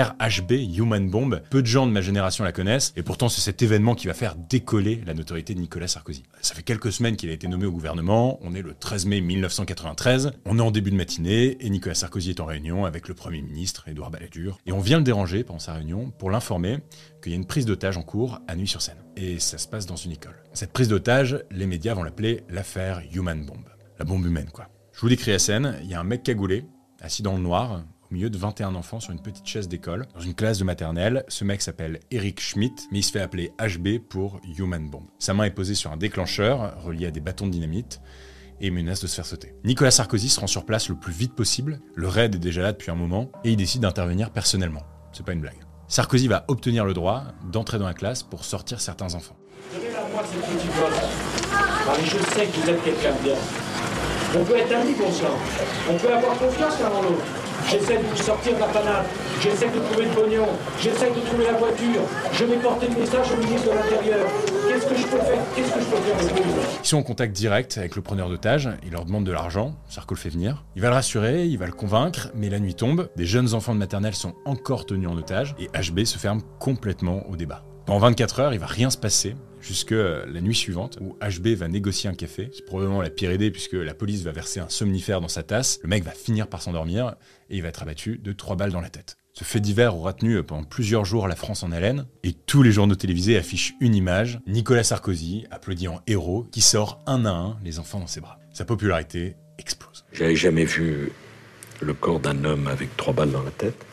HB, 0.04 0.52
Human 0.76 1.08
Bomb, 1.08 1.40
peu 1.50 1.62
de 1.62 1.66
gens 1.66 1.86
de 1.86 1.92
ma 1.92 2.00
génération 2.00 2.44
la 2.44 2.52
connaissent, 2.52 2.92
et 2.96 3.02
pourtant 3.02 3.28
c'est 3.28 3.40
cet 3.40 3.62
événement 3.62 3.94
qui 3.94 4.06
va 4.06 4.14
faire 4.14 4.34
décoller 4.34 5.02
la 5.06 5.14
notoriété 5.14 5.54
de 5.54 5.60
Nicolas 5.60 5.88
Sarkozy. 5.88 6.24
Ça 6.42 6.54
fait 6.54 6.62
quelques 6.62 6.92
semaines 6.92 7.16
qu'il 7.16 7.30
a 7.30 7.32
été 7.32 7.48
nommé 7.48 7.66
au 7.66 7.72
gouvernement, 7.72 8.38
on 8.42 8.54
est 8.54 8.62
le 8.62 8.74
13 8.74 9.06
mai 9.06 9.20
1993, 9.20 10.32
on 10.44 10.58
est 10.58 10.62
en 10.62 10.70
début 10.70 10.90
de 10.90 10.96
matinée, 10.96 11.56
et 11.60 11.70
Nicolas 11.70 11.94
Sarkozy 11.94 12.30
est 12.30 12.40
en 12.40 12.46
réunion 12.46 12.84
avec 12.84 13.08
le 13.08 13.14
Premier 13.14 13.42
ministre, 13.42 13.88
Édouard 13.88 14.10
Balladur, 14.10 14.58
et 14.66 14.72
on 14.72 14.80
vient 14.80 14.98
le 14.98 15.04
déranger 15.04 15.44
pendant 15.44 15.58
sa 15.58 15.74
réunion 15.74 16.10
pour 16.18 16.30
l'informer 16.30 16.78
qu'il 17.22 17.32
y 17.32 17.34
a 17.34 17.38
une 17.38 17.46
prise 17.46 17.66
d'otage 17.66 17.96
en 17.96 18.02
cours 18.02 18.40
à 18.48 18.56
Nuit-sur-Seine. 18.56 18.98
Et 19.16 19.38
ça 19.38 19.58
se 19.58 19.66
passe 19.66 19.86
dans 19.86 19.96
une 19.96 20.12
école. 20.12 20.36
Cette 20.52 20.72
prise 20.72 20.88
d'otage, 20.88 21.42
les 21.50 21.66
médias 21.66 21.94
vont 21.94 22.02
l'appeler 22.02 22.42
l'affaire 22.50 23.02
Human 23.14 23.44
Bomb. 23.44 23.64
La 23.98 24.04
bombe 24.04 24.26
humaine, 24.26 24.50
quoi. 24.52 24.68
Je 24.92 25.00
vous 25.00 25.08
décris 25.08 25.30
la 25.30 25.38
scène, 25.38 25.78
il 25.82 25.88
y 25.88 25.94
a 25.94 26.00
un 26.00 26.04
mec 26.04 26.22
cagoulé, 26.22 26.64
assis 27.00 27.22
dans 27.22 27.34
le 27.34 27.42
noir, 27.42 27.82
milieu 28.16 28.30
de 28.30 28.38
21 28.38 28.74
enfants 28.76 28.98
sur 28.98 29.12
une 29.12 29.20
petite 29.20 29.46
chaise 29.46 29.68
d'école, 29.68 30.06
dans 30.14 30.22
une 30.22 30.32
classe 30.32 30.58
de 30.58 30.64
maternelle. 30.64 31.26
Ce 31.28 31.44
mec 31.44 31.60
s'appelle 31.60 32.00
Eric 32.10 32.40
Schmidt, 32.40 32.84
mais 32.90 33.00
il 33.00 33.02
se 33.02 33.12
fait 33.12 33.20
appeler 33.20 33.52
HB 33.60 33.98
pour 34.08 34.40
Human 34.56 34.88
Bomb. 34.88 35.04
Sa 35.18 35.34
main 35.34 35.44
est 35.44 35.50
posée 35.50 35.74
sur 35.74 35.92
un 35.92 35.98
déclencheur 35.98 36.82
relié 36.82 37.08
à 37.08 37.10
des 37.10 37.20
bâtons 37.20 37.46
de 37.46 37.50
dynamite 37.52 38.00
et 38.62 38.70
menace 38.70 39.02
de 39.02 39.06
se 39.06 39.16
faire 39.16 39.26
sauter. 39.26 39.54
Nicolas 39.64 39.90
Sarkozy 39.90 40.30
se 40.30 40.40
rend 40.40 40.46
sur 40.46 40.64
place 40.64 40.88
le 40.88 40.94
plus 40.94 41.12
vite 41.12 41.34
possible, 41.34 41.78
le 41.94 42.08
raid 42.08 42.34
est 42.34 42.38
déjà 42.38 42.62
là 42.62 42.72
depuis 42.72 42.90
un 42.90 42.94
moment, 42.94 43.30
et 43.44 43.50
il 43.50 43.56
décide 43.58 43.82
d'intervenir 43.82 44.30
personnellement. 44.30 44.84
C'est 45.12 45.26
pas 45.26 45.34
une 45.34 45.42
blague. 45.42 45.60
Sarkozy 45.86 46.26
va 46.26 46.46
obtenir 46.48 46.86
le 46.86 46.94
droit 46.94 47.24
d'entrer 47.52 47.78
dans 47.78 47.84
la 47.84 47.92
classe 47.92 48.22
pour 48.22 48.46
sortir 48.46 48.80
certains 48.80 49.12
enfants. 49.12 49.36
Je 49.74 49.78
sais 52.34 52.46
que 52.46 52.56
vous 52.56 52.82
quelqu'un 52.82 53.12
de 53.12 53.22
bien. 53.22 53.36
On 54.34 54.42
peut 54.42 54.56
être 54.56 54.74
amis 54.74 54.94
pour 54.94 55.12
ça. 55.12 55.28
On 55.90 55.98
peut 55.98 56.14
avoir 56.14 56.38
confiance 56.38 56.80
l'un 56.80 56.88
en 56.88 57.02
l'autre. 57.02 57.45
J'essaie 57.68 57.98
de 57.98 58.16
sortir 58.16 58.54
de 58.54 58.60
la 58.60 58.66
panade. 58.66 59.06
J'essaie 59.40 59.68
de 59.68 59.80
trouver 59.80 60.04
le 60.04 60.10
pognon. 60.10 60.46
J'essaie 60.80 61.10
de 61.10 61.20
trouver 61.20 61.46
la 61.46 61.54
voiture. 61.54 62.00
Je 62.32 62.44
vais 62.44 62.56
porter 62.56 62.86
le 62.88 63.00
message 63.00 63.26
au 63.32 63.36
ministre 63.42 63.70
de 63.70 63.74
l'Intérieur. 63.76 64.26
Qu'est-ce 64.68 64.86
que 64.86 64.94
je 64.94 65.06
peux 65.06 65.18
faire? 65.18 65.42
Qu'est-ce 65.54 65.72
que 65.72 65.80
je 65.80 65.86
peux 65.86 65.96
faire 65.96 66.16
Ils 66.82 66.86
sont 66.86 66.98
en 66.98 67.02
contact 67.02 67.34
direct 67.34 67.76
avec 67.78 67.96
le 67.96 68.02
preneur 68.02 68.28
d'otage, 68.28 68.68
il 68.84 68.92
leur 68.92 69.04
demande 69.04 69.24
de 69.24 69.32
l'argent, 69.32 69.74
Sarko 69.88 70.14
le 70.14 70.20
fait 70.20 70.28
venir. 70.28 70.64
Il 70.76 70.82
va 70.82 70.88
le 70.88 70.94
rassurer, 70.94 71.46
il 71.46 71.58
va 71.58 71.66
le 71.66 71.72
convaincre, 71.72 72.28
mais 72.34 72.50
la 72.50 72.60
nuit 72.60 72.74
tombe, 72.74 73.08
des 73.16 73.26
jeunes 73.26 73.54
enfants 73.54 73.74
de 73.74 73.78
maternelle 73.78 74.14
sont 74.14 74.34
encore 74.44 74.86
tenus 74.86 75.08
en 75.08 75.16
otage, 75.16 75.56
et 75.58 75.68
HB 75.68 76.04
se 76.04 76.18
ferme 76.18 76.42
complètement 76.60 77.28
au 77.28 77.36
débat. 77.36 77.64
Pendant 77.86 78.00
24 78.00 78.40
heures, 78.40 78.52
il 78.52 78.60
va 78.60 78.66
rien 78.66 78.90
se 78.90 78.98
passer, 78.98 79.34
jusque 79.66 79.92
la 79.92 80.40
nuit 80.40 80.54
suivante, 80.54 80.98
où 81.00 81.16
HB 81.20 81.48
va 81.48 81.68
négocier 81.68 82.08
un 82.08 82.14
café. 82.14 82.50
C'est 82.52 82.64
probablement 82.64 83.02
la 83.02 83.10
pire 83.10 83.32
idée, 83.32 83.50
puisque 83.50 83.74
la 83.74 83.94
police 83.94 84.22
va 84.22 84.32
verser 84.32 84.60
un 84.60 84.68
somnifère 84.68 85.20
dans 85.20 85.28
sa 85.28 85.42
tasse, 85.42 85.78
le 85.82 85.88
mec 85.88 86.04
va 86.04 86.12
finir 86.12 86.48
par 86.48 86.62
s'endormir, 86.62 87.16
et 87.50 87.56
il 87.56 87.62
va 87.62 87.68
être 87.68 87.82
abattu 87.82 88.18
de 88.18 88.32
trois 88.32 88.56
balles 88.56 88.72
dans 88.72 88.80
la 88.80 88.90
tête. 88.90 89.16
Ce 89.32 89.44
fait 89.44 89.60
divers 89.60 89.94
aura 89.94 90.14
tenu 90.14 90.42
pendant 90.42 90.64
plusieurs 90.64 91.04
jours 91.04 91.28
la 91.28 91.36
France 91.36 91.62
en 91.62 91.70
haleine, 91.70 92.06
et 92.22 92.32
tous 92.32 92.62
les 92.62 92.72
journaux 92.72 92.94
télévisés 92.94 93.36
affichent 93.36 93.74
une 93.80 93.94
image, 93.94 94.40
Nicolas 94.46 94.84
Sarkozy, 94.84 95.44
applaudi 95.50 95.88
en 95.88 96.00
héros, 96.06 96.46
qui 96.50 96.62
sort 96.62 97.02
un 97.06 97.26
à 97.26 97.30
un 97.30 97.58
les 97.62 97.78
enfants 97.78 98.00
dans 98.00 98.06
ses 98.06 98.20
bras. 98.20 98.38
Sa 98.54 98.64
popularité 98.64 99.36
explose. 99.58 100.04
J'avais 100.12 100.36
jamais 100.36 100.64
vu 100.64 101.12
le 101.80 101.92
corps 101.92 102.20
d'un 102.20 102.44
homme 102.44 102.66
avec 102.66 102.96
trois 102.96 103.12
balles 103.12 103.30
dans 103.30 103.42
la 103.42 103.50
tête. 103.50 103.84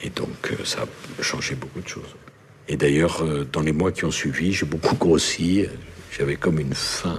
Et 0.00 0.10
donc, 0.10 0.52
euh, 0.52 0.64
ça 0.64 0.82
a 0.82 1.22
changé 1.22 1.56
beaucoup 1.56 1.80
de 1.80 1.88
choses. 1.88 2.14
Et 2.68 2.76
d'ailleurs, 2.76 3.22
euh, 3.22 3.48
dans 3.50 3.62
les 3.62 3.72
mois 3.72 3.92
qui 3.92 4.04
ont 4.04 4.10
suivi, 4.10 4.52
j'ai 4.52 4.66
beaucoup 4.66 4.94
grossi. 4.96 5.64
J'avais 6.16 6.36
comme 6.36 6.60
une 6.60 6.74
faim 6.74 7.18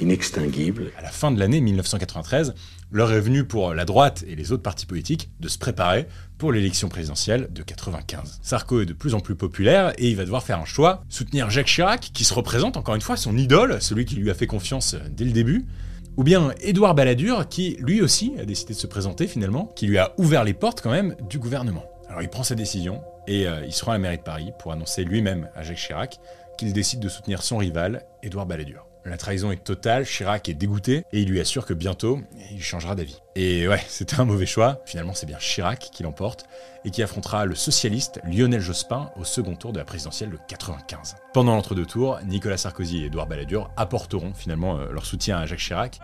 inextinguible. 0.00 0.92
À 0.98 1.02
la 1.02 1.10
fin 1.10 1.30
de 1.30 1.38
l'année 1.38 1.60
1993, 1.60 2.54
l'heure 2.90 3.12
est 3.12 3.20
venue 3.20 3.44
pour 3.44 3.74
la 3.74 3.84
droite 3.84 4.24
et 4.26 4.34
les 4.34 4.52
autres 4.52 4.62
partis 4.62 4.86
politiques 4.86 5.30
de 5.40 5.48
se 5.48 5.58
préparer 5.58 6.06
pour 6.38 6.52
l'élection 6.52 6.88
présidentielle 6.88 7.48
de 7.52 7.62
95. 7.62 8.40
Sarko 8.42 8.80
est 8.80 8.86
de 8.86 8.92
plus 8.92 9.14
en 9.14 9.20
plus 9.20 9.34
populaire 9.34 9.92
et 9.98 10.08
il 10.08 10.16
va 10.16 10.24
devoir 10.24 10.42
faire 10.42 10.58
un 10.58 10.64
choix, 10.64 11.04
soutenir 11.08 11.50
Jacques 11.50 11.66
Chirac, 11.66 12.10
qui 12.12 12.24
se 12.24 12.34
représente 12.34 12.76
encore 12.76 12.94
une 12.94 13.00
fois 13.00 13.16
son 13.16 13.36
idole, 13.36 13.80
celui 13.80 14.04
qui 14.04 14.16
lui 14.16 14.30
a 14.30 14.34
fait 14.34 14.46
confiance 14.46 14.96
dès 15.10 15.24
le 15.24 15.32
début, 15.32 15.66
ou 16.16 16.22
bien 16.22 16.52
Édouard 16.60 16.94
Balladur, 16.94 17.48
qui 17.48 17.76
lui 17.80 18.02
aussi 18.02 18.32
a 18.38 18.44
décidé 18.44 18.74
de 18.74 18.78
se 18.78 18.86
présenter 18.86 19.26
finalement, 19.26 19.72
qui 19.76 19.86
lui 19.86 19.98
a 19.98 20.12
ouvert 20.18 20.44
les 20.44 20.54
portes 20.54 20.80
quand 20.82 20.90
même 20.90 21.16
du 21.28 21.38
gouvernement. 21.38 21.84
Alors 22.08 22.22
il 22.22 22.28
prend 22.28 22.42
sa 22.42 22.54
décision 22.54 23.00
et 23.30 23.46
euh, 23.46 23.64
il 23.64 23.72
se 23.72 23.84
rend 23.84 23.92
à 23.92 23.94
la 23.94 24.00
mairie 24.00 24.18
de 24.18 24.22
Paris 24.22 24.52
pour 24.58 24.72
annoncer 24.72 25.04
lui-même 25.04 25.48
à 25.54 25.62
Jacques 25.62 25.78
Chirac 25.78 26.18
qu'il 26.58 26.72
décide 26.72 26.98
de 26.98 27.08
soutenir 27.08 27.42
son 27.42 27.58
rival, 27.58 28.04
Édouard 28.24 28.44
Balladur. 28.44 28.86
La 29.06 29.16
trahison 29.16 29.50
est 29.52 29.64
totale, 29.64 30.04
Chirac 30.04 30.48
est 30.48 30.54
dégoûté 30.54 31.04
et 31.12 31.20
il 31.20 31.28
lui 31.28 31.40
assure 31.40 31.64
que 31.64 31.72
bientôt, 31.72 32.20
il 32.50 32.62
changera 32.62 32.94
d'avis. 32.96 33.22
Et 33.36 33.68
ouais, 33.68 33.80
c'était 33.88 34.20
un 34.20 34.24
mauvais 34.24 34.46
choix. 34.46 34.82
Finalement, 34.84 35.14
c'est 35.14 35.26
bien 35.26 35.38
Chirac 35.38 35.78
qui 35.92 36.02
l'emporte 36.02 36.44
et 36.84 36.90
qui 36.90 37.02
affrontera 37.04 37.46
le 37.46 37.54
socialiste 37.54 38.20
Lionel 38.24 38.60
Jospin 38.60 39.10
au 39.16 39.24
second 39.24 39.54
tour 39.54 39.72
de 39.72 39.78
la 39.78 39.84
présidentielle 39.84 40.30
de 40.30 40.38
95. 40.48 41.14
Pendant 41.32 41.54
l'entre-deux 41.54 41.86
tours, 41.86 42.18
Nicolas 42.26 42.56
Sarkozy 42.56 43.04
et 43.04 43.06
Édouard 43.06 43.28
Balladur 43.28 43.70
apporteront 43.76 44.34
finalement 44.34 44.76
euh, 44.76 44.90
leur 44.90 45.06
soutien 45.06 45.38
à 45.38 45.46
Jacques 45.46 45.60
Chirac. 45.60 46.00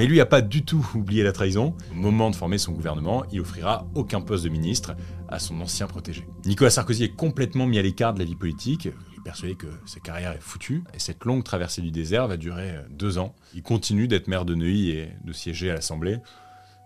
Mais 0.00 0.06
lui 0.06 0.16
n'a 0.16 0.24
pas 0.24 0.40
du 0.40 0.64
tout 0.64 0.88
oublié 0.94 1.22
la 1.22 1.30
trahison. 1.30 1.74
Au 1.90 1.94
moment 1.94 2.30
de 2.30 2.34
former 2.34 2.56
son 2.56 2.72
gouvernement, 2.72 3.22
il 3.32 3.40
offrira 3.42 3.86
aucun 3.94 4.22
poste 4.22 4.44
de 4.44 4.48
ministre 4.48 4.96
à 5.28 5.38
son 5.38 5.60
ancien 5.60 5.86
protégé. 5.86 6.26
Nicolas 6.46 6.70
Sarkozy 6.70 7.04
est 7.04 7.14
complètement 7.14 7.66
mis 7.66 7.78
à 7.78 7.82
l'écart 7.82 8.14
de 8.14 8.18
la 8.18 8.24
vie 8.24 8.34
politique. 8.34 8.86
est 8.86 9.22
persuadé 9.22 9.56
que 9.56 9.66
sa 9.84 10.00
carrière 10.00 10.32
est 10.32 10.40
foutue, 10.40 10.84
et 10.94 10.98
cette 10.98 11.26
longue 11.26 11.44
traversée 11.44 11.82
du 11.82 11.90
désert 11.90 12.28
va 12.28 12.38
durer 12.38 12.70
euh, 12.70 12.82
deux 12.88 13.18
ans. 13.18 13.34
Il 13.52 13.62
continue 13.62 14.08
d'être 14.08 14.26
maire 14.26 14.46
de 14.46 14.54
Neuilly 14.54 14.92
et 14.92 15.10
de 15.22 15.34
siéger 15.34 15.70
à 15.70 15.74
l'Assemblée, 15.74 16.16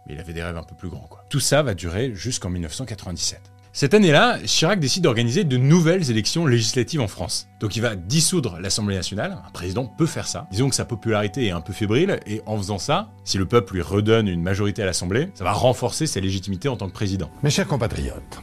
mais 0.08 0.14
il 0.14 0.18
avait 0.18 0.32
des 0.32 0.42
rêves 0.42 0.56
un 0.56 0.64
peu 0.64 0.74
plus 0.74 0.88
grands. 0.88 1.08
Tout 1.30 1.38
ça 1.38 1.62
va 1.62 1.74
durer 1.74 2.16
jusqu'en 2.16 2.50
1997. 2.50 3.53
Cette 3.76 3.92
année-là, 3.92 4.38
Chirac 4.44 4.78
décide 4.78 5.02
d'organiser 5.02 5.42
de 5.42 5.56
nouvelles 5.56 6.08
élections 6.08 6.46
législatives 6.46 7.00
en 7.00 7.08
France. 7.08 7.48
Donc 7.58 7.74
il 7.74 7.82
va 7.82 7.96
dissoudre 7.96 8.60
l'Assemblée 8.60 8.94
nationale, 8.94 9.36
un 9.44 9.50
président 9.50 9.84
peut 9.84 10.06
faire 10.06 10.28
ça. 10.28 10.46
Disons 10.52 10.68
que 10.68 10.76
sa 10.76 10.84
popularité 10.84 11.46
est 11.46 11.50
un 11.50 11.60
peu 11.60 11.72
fébrile, 11.72 12.20
et 12.24 12.40
en 12.46 12.56
faisant 12.56 12.78
ça, 12.78 13.10
si 13.24 13.36
le 13.36 13.46
peuple 13.46 13.74
lui 13.74 13.82
redonne 13.82 14.28
une 14.28 14.42
majorité 14.42 14.84
à 14.84 14.86
l'Assemblée, 14.86 15.30
ça 15.34 15.42
va 15.42 15.50
renforcer 15.50 16.06
sa 16.06 16.20
légitimité 16.20 16.68
en 16.68 16.76
tant 16.76 16.86
que 16.86 16.92
président. 16.92 17.28
Mes 17.42 17.50
chers 17.50 17.66
compatriotes, 17.66 18.38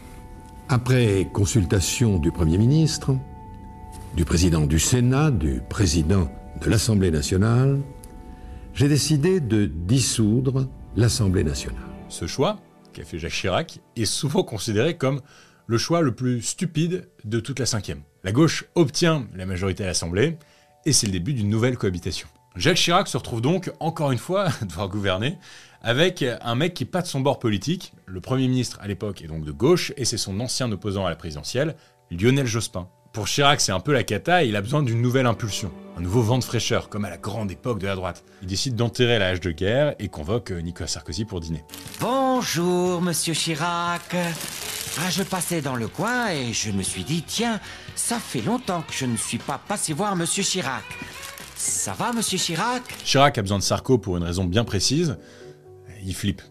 après 0.68 1.30
consultation 1.32 2.20
du 2.20 2.34
Premier 2.34 2.58
ministre, 2.58 3.16
du 4.18 4.26
président 4.26 4.66
du 4.66 4.80
Sénat, 4.80 5.32
du 5.32 5.62
président 5.70 6.30
de 6.62 6.70
l'Assemblée 6.70 7.10
nationale, 7.10 7.80
j'ai 8.74 8.90
décidé 8.90 9.40
de 9.40 9.66
dissoudre 9.66 10.68
l'Assemblée 10.98 11.46
nationale. 11.46 11.80
Ce 12.10 12.28
choix, 12.28 12.58
qu'a 12.92 13.04
fait 13.04 13.20
Jacques 13.20 13.34
Chirac, 13.34 13.80
est 13.96 14.06
souvent 14.06 14.44
considéré 14.44 14.98
comme 14.98 15.22
le 15.68 15.78
choix 15.78 16.02
le 16.02 16.14
plus 16.14 16.42
stupide 16.42 17.10
de 17.24 17.40
toute 17.40 17.60
la 17.60 17.66
cinquième. 17.66 18.02
La 18.24 18.32
gauche 18.32 18.66
obtient 18.76 19.28
la 19.34 19.46
majorité 19.46 19.84
à 19.84 19.88
l'Assemblée, 19.88 20.38
et 20.86 20.94
c'est 20.94 21.08
le 21.08 21.14
début 21.14 21.34
d'une 21.34 21.50
nouvelle 21.50 21.78
cohabitation. 21.78 22.28
Jacques 22.56 22.78
Chirac 22.78 23.08
se 23.08 23.18
retrouve 23.18 23.42
donc, 23.42 23.72
encore 23.80 24.12
une 24.12 24.18
fois, 24.18 24.48
à 24.48 24.66
devoir 24.66 24.90
gouverner, 24.90 25.38
avec 25.82 26.24
un 26.24 26.56
mec 26.56 26.74
qui 26.74 26.84
n'est 26.84 26.90
pas 26.90 27.02
de 27.02 27.08
son 27.08 27.22
bord 27.22 27.40
politique. 27.40 27.94
Le 28.06 28.22
Premier 28.22 28.48
ministre 28.48 28.78
à 28.82 28.88
l'époque 28.88 29.22
est 29.22 29.28
donc 29.28 29.46
de 29.46 29.52
gauche, 29.52 29.94
et 29.98 30.06
c'est 30.06 30.18
son 30.18 30.40
ancien 30.40 30.72
opposant 30.72 31.06
à 31.06 31.10
la 31.10 31.16
présidentielle, 31.16 31.76
Lionel 32.12 32.46
Jospin. 32.46 32.88
Pour 33.14 33.28
Chirac, 33.28 33.60
c'est 33.60 33.74
un 33.74 33.82
peu 33.82 33.92
la 33.92 34.04
cata 34.04 34.42
et 34.42 34.48
il 34.48 34.56
a 34.56 34.62
besoin 34.62 34.82
d'une 34.84 35.02
nouvelle 35.02 35.26
impulsion, 35.26 35.70
un 35.98 36.02
nouveau 36.02 36.22
vent 36.22 36.38
de 36.38 36.46
fraîcheur, 36.46 36.88
comme 36.88 37.04
à 37.04 37.10
la 37.10 37.18
grande 37.18 37.52
époque 37.52 37.80
de 37.80 37.88
la 37.88 37.96
droite. 37.96 38.24
Il 38.42 38.48
décide 38.48 38.76
d'enterrer 38.76 39.20
la 39.20 39.28
hache 39.28 39.42
de 39.42 39.52
guerre 39.52 39.96
et 40.00 40.08
convoque 40.08 40.52
Nicolas 40.52 40.88
Sarkozy 40.88 41.26
pour 41.26 41.42
dîner. 41.42 41.62
Bonjour, 42.00 43.02
monsieur 43.02 43.34
Chirac. 43.34 44.16
Ah, 44.16 45.10
je 45.10 45.24
passais 45.24 45.62
dans 45.62 45.76
le 45.76 45.90
coin 45.90 46.30
et 46.32 46.54
je 46.54 46.72
me 46.72 46.84
suis 46.84 47.04
dit, 47.04 47.22
tiens, 47.28 47.60
ça 47.96 48.18
fait 48.18 48.42
longtemps 48.42 48.82
que 48.82 48.94
je 48.94 49.06
ne 49.06 49.18
suis 49.18 49.40
pas 49.40 49.60
passé 49.68 49.92
voir 49.92 50.16
monsieur 50.16 50.44
Chirac. 50.44 50.84
Ça 51.58 51.92
va, 51.92 52.14
monsieur 52.14 52.38
Chirac? 52.38 52.82
Chirac 53.04 53.38
a 53.38 53.42
besoin 53.42 53.58
de 53.58 53.64
Sarko 53.64 53.98
pour 53.98 54.16
une 54.16 54.24
raison 54.24 54.46
bien 54.46 54.64
précise. 54.64 55.18
Il 56.06 56.16
flippe. 56.16 56.42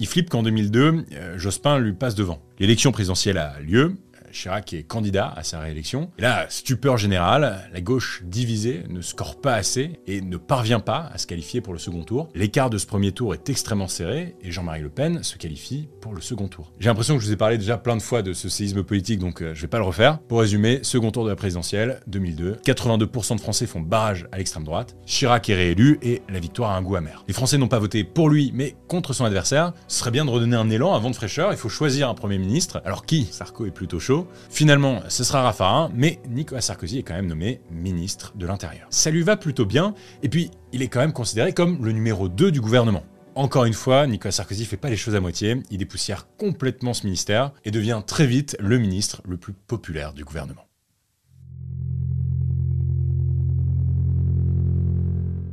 Il 0.00 0.08
flippe 0.08 0.30
qu'en 0.30 0.42
2002, 0.42 1.04
euh, 1.12 1.38
Jospin 1.38 1.78
lui 1.78 1.92
passe 1.92 2.16
devant. 2.16 2.42
L'élection 2.58 2.92
présidentielle 2.92 3.38
a 3.38 3.60
lieu, 3.60 3.96
Chirac 4.36 4.74
est 4.74 4.82
candidat 4.82 5.32
à 5.34 5.42
sa 5.42 5.60
réélection. 5.60 6.10
Et 6.18 6.22
là, 6.22 6.44
stupeur 6.50 6.98
générale, 6.98 7.68
la 7.72 7.80
gauche 7.80 8.22
divisée 8.24 8.84
ne 8.90 9.00
score 9.00 9.40
pas 9.40 9.54
assez 9.54 9.98
et 10.06 10.20
ne 10.20 10.36
parvient 10.36 10.80
pas 10.80 11.10
à 11.12 11.16
se 11.16 11.26
qualifier 11.26 11.62
pour 11.62 11.72
le 11.72 11.78
second 11.78 12.02
tour. 12.02 12.28
L'écart 12.34 12.68
de 12.68 12.76
ce 12.76 12.86
premier 12.86 13.12
tour 13.12 13.32
est 13.32 13.48
extrêmement 13.48 13.88
serré 13.88 14.36
et 14.42 14.52
Jean-Marie 14.52 14.82
Le 14.82 14.90
Pen 14.90 15.22
se 15.22 15.36
qualifie 15.38 15.88
pour 16.02 16.12
le 16.12 16.20
second 16.20 16.48
tour. 16.48 16.70
J'ai 16.78 16.90
l'impression 16.90 17.14
que 17.14 17.22
je 17.22 17.26
vous 17.26 17.32
ai 17.32 17.36
parlé 17.36 17.56
déjà 17.56 17.78
plein 17.78 17.96
de 17.96 18.02
fois 18.02 18.20
de 18.20 18.34
ce 18.34 18.50
séisme 18.50 18.82
politique, 18.82 19.20
donc 19.20 19.40
euh, 19.40 19.54
je 19.54 19.62
vais 19.62 19.68
pas 19.68 19.78
le 19.78 19.84
refaire. 19.84 20.18
Pour 20.18 20.40
résumer, 20.40 20.80
second 20.82 21.10
tour 21.10 21.24
de 21.24 21.30
la 21.30 21.36
présidentielle, 21.36 22.00
2002, 22.06 22.58
82% 22.62 23.36
de 23.36 23.40
Français 23.40 23.66
font 23.66 23.80
barrage 23.80 24.28
à 24.32 24.36
l'extrême 24.36 24.64
droite, 24.64 24.96
Chirac 25.06 25.48
est 25.48 25.54
réélu 25.54 25.98
et 26.02 26.20
la 26.28 26.40
victoire 26.40 26.72
a 26.72 26.76
un 26.76 26.82
goût 26.82 26.96
amer. 26.96 27.24
Les 27.26 27.34
Français 27.34 27.56
n'ont 27.56 27.68
pas 27.68 27.78
voté 27.78 28.04
pour 28.04 28.28
lui, 28.28 28.50
mais 28.54 28.76
contre 28.86 29.14
son 29.14 29.24
adversaire. 29.24 29.72
Ce 29.88 30.00
serait 30.00 30.10
bien 30.10 30.26
de 30.26 30.30
redonner 30.30 30.56
un 30.56 30.68
élan, 30.68 30.94
un 30.94 30.98
vent 30.98 31.10
de 31.10 31.16
fraîcheur, 31.16 31.52
il 31.52 31.56
faut 31.56 31.70
choisir 31.70 32.10
un 32.10 32.14
Premier 32.14 32.36
ministre. 32.36 32.82
Alors 32.84 33.06
qui? 33.06 33.24
Sarko 33.30 33.64
est 33.64 33.70
plutôt 33.70 33.98
chaud. 33.98 34.25
Finalement, 34.50 35.02
ce 35.08 35.24
sera 35.24 35.42
Raffarin, 35.42 35.90
mais 35.94 36.20
Nicolas 36.28 36.60
Sarkozy 36.60 36.98
est 36.98 37.02
quand 37.02 37.14
même 37.14 37.26
nommé 37.26 37.60
ministre 37.70 38.32
de 38.36 38.46
l'Intérieur. 38.46 38.86
Ça 38.90 39.10
lui 39.10 39.22
va 39.22 39.36
plutôt 39.36 39.66
bien, 39.66 39.94
et 40.22 40.28
puis 40.28 40.50
il 40.72 40.82
est 40.82 40.88
quand 40.88 41.00
même 41.00 41.12
considéré 41.12 41.52
comme 41.52 41.84
le 41.84 41.92
numéro 41.92 42.28
2 42.28 42.50
du 42.50 42.60
gouvernement. 42.60 43.04
Encore 43.34 43.66
une 43.66 43.74
fois, 43.74 44.06
Nicolas 44.06 44.32
Sarkozy 44.32 44.64
fait 44.64 44.78
pas 44.78 44.88
les 44.88 44.96
choses 44.96 45.14
à 45.14 45.20
moitié, 45.20 45.62
il 45.70 45.78
dépoussière 45.78 46.26
complètement 46.38 46.94
ce 46.94 47.04
ministère 47.04 47.52
et 47.64 47.70
devient 47.70 48.02
très 48.06 48.26
vite 48.26 48.56
le 48.60 48.78
ministre 48.78 49.20
le 49.28 49.36
plus 49.36 49.52
populaire 49.52 50.14
du 50.14 50.24
gouvernement. 50.24 50.65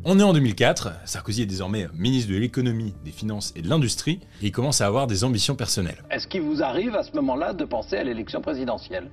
On 0.05 0.19
est 0.19 0.23
en 0.23 0.33
2004, 0.33 0.91
Sarkozy 1.05 1.43
est 1.43 1.45
désormais 1.45 1.87
ministre 1.93 2.29
de 2.29 2.35
l'économie, 2.35 2.93
des 3.05 3.11
finances 3.11 3.53
et 3.55 3.61
de 3.61 3.69
l'industrie, 3.69 4.19
et 4.41 4.47
il 4.47 4.51
commence 4.51 4.81
à 4.81 4.85
avoir 4.85 5.07
des 5.07 5.23
ambitions 5.23 5.55
personnelles. 5.55 6.03
Est-ce 6.11 6.27
qu'il 6.27 6.41
vous 6.41 6.61
arrive 6.61 6.93
à 6.93 7.03
ce 7.03 7.13
moment-là 7.13 7.53
de 7.53 7.63
penser 7.63 7.95
à 7.95 8.03
l'élection 8.03 8.41
présidentielle? 8.41 9.09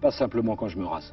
Pas 0.00 0.12
simplement 0.12 0.54
quand 0.54 0.68
je 0.68 0.78
me 0.78 0.86
rase. 0.86 1.12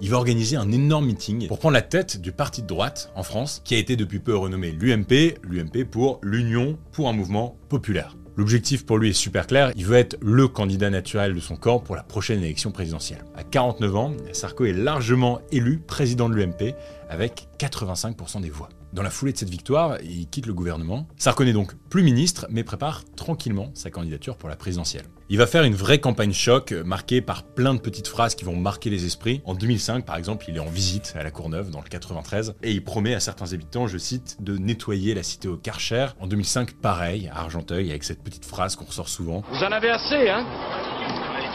Il 0.00 0.10
va 0.10 0.16
organiser 0.16 0.56
un 0.56 0.72
énorme 0.72 1.06
meeting 1.06 1.46
pour 1.46 1.60
prendre 1.60 1.74
la 1.74 1.82
tête 1.82 2.20
du 2.20 2.32
parti 2.32 2.62
de 2.62 2.66
droite 2.66 3.12
en 3.14 3.22
France, 3.22 3.62
qui 3.64 3.76
a 3.76 3.78
été 3.78 3.94
depuis 3.94 4.18
peu 4.18 4.36
renommé 4.36 4.72
l'UMP, 4.72 5.38
l'UMP 5.44 5.84
pour 5.88 6.18
l'Union 6.24 6.76
pour 6.90 7.08
un 7.08 7.12
mouvement 7.12 7.56
populaire. 7.68 8.16
L'objectif 8.38 8.86
pour 8.86 8.98
lui 8.98 9.10
est 9.10 9.14
super 9.14 9.48
clair, 9.48 9.72
il 9.74 9.84
veut 9.84 9.96
être 9.96 10.16
le 10.20 10.46
candidat 10.46 10.90
naturel 10.90 11.34
de 11.34 11.40
son 11.40 11.56
camp 11.56 11.80
pour 11.80 11.96
la 11.96 12.04
prochaine 12.04 12.40
élection 12.40 12.70
présidentielle. 12.70 13.24
À 13.34 13.42
49 13.42 13.96
ans, 13.96 14.12
Sarko 14.32 14.64
est 14.64 14.72
largement 14.72 15.40
élu 15.50 15.80
président 15.80 16.28
de 16.28 16.36
l'UMP 16.36 16.72
avec 17.10 17.48
85% 17.58 18.40
des 18.40 18.50
voix. 18.50 18.68
Dans 18.94 19.02
la 19.02 19.10
foulée 19.10 19.32
de 19.32 19.38
cette 19.38 19.50
victoire, 19.50 19.98
il 20.02 20.28
quitte 20.28 20.46
le 20.46 20.54
gouvernement. 20.54 21.06
Sarko 21.18 21.44
n'est 21.44 21.52
donc 21.52 21.74
plus 21.90 22.02
ministre, 22.02 22.46
mais 22.48 22.64
prépare 22.64 23.04
tranquillement 23.16 23.70
sa 23.74 23.90
candidature 23.90 24.36
pour 24.38 24.48
la 24.48 24.56
présidentielle. 24.56 25.04
Il 25.28 25.36
va 25.36 25.46
faire 25.46 25.64
une 25.64 25.74
vraie 25.74 25.98
campagne 25.98 26.32
choc, 26.32 26.72
marquée 26.72 27.20
par 27.20 27.42
plein 27.42 27.74
de 27.74 27.80
petites 27.80 28.08
phrases 28.08 28.34
qui 28.34 28.46
vont 28.46 28.56
marquer 28.56 28.88
les 28.88 29.04
esprits. 29.04 29.42
En 29.44 29.54
2005, 29.54 30.06
par 30.06 30.16
exemple, 30.16 30.46
il 30.48 30.56
est 30.56 30.60
en 30.60 30.70
visite 30.70 31.12
à 31.18 31.22
la 31.22 31.30
Courneuve, 31.30 31.70
dans 31.70 31.82
le 31.82 31.88
93, 31.88 32.54
et 32.62 32.72
il 32.72 32.82
promet 32.82 33.14
à 33.14 33.20
certains 33.20 33.52
habitants, 33.52 33.86
je 33.86 33.98
cite, 33.98 34.42
de 34.42 34.56
nettoyer 34.56 35.12
la 35.12 35.22
cité 35.22 35.48
au 35.48 35.58
Karcher. 35.58 36.06
En 36.18 36.26
2005, 36.26 36.72
pareil, 36.72 37.30
à 37.34 37.40
Argenteuil, 37.40 37.90
avec 37.90 38.04
cette 38.04 38.22
petite 38.22 38.46
phrase 38.46 38.74
qu'on 38.74 38.86
ressort 38.86 39.10
souvent. 39.10 39.42
Vous 39.52 39.64
en 39.64 39.70
avez 39.70 39.90
assez, 39.90 40.30
hein? 40.30 40.46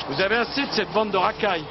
Vous 0.07 0.21
avez 0.21 0.35
assez 0.35 0.61
de 0.61 0.71
cette 0.75 0.93
bande 0.93 1.11
de 1.11 1.17
racailles. 1.17 1.65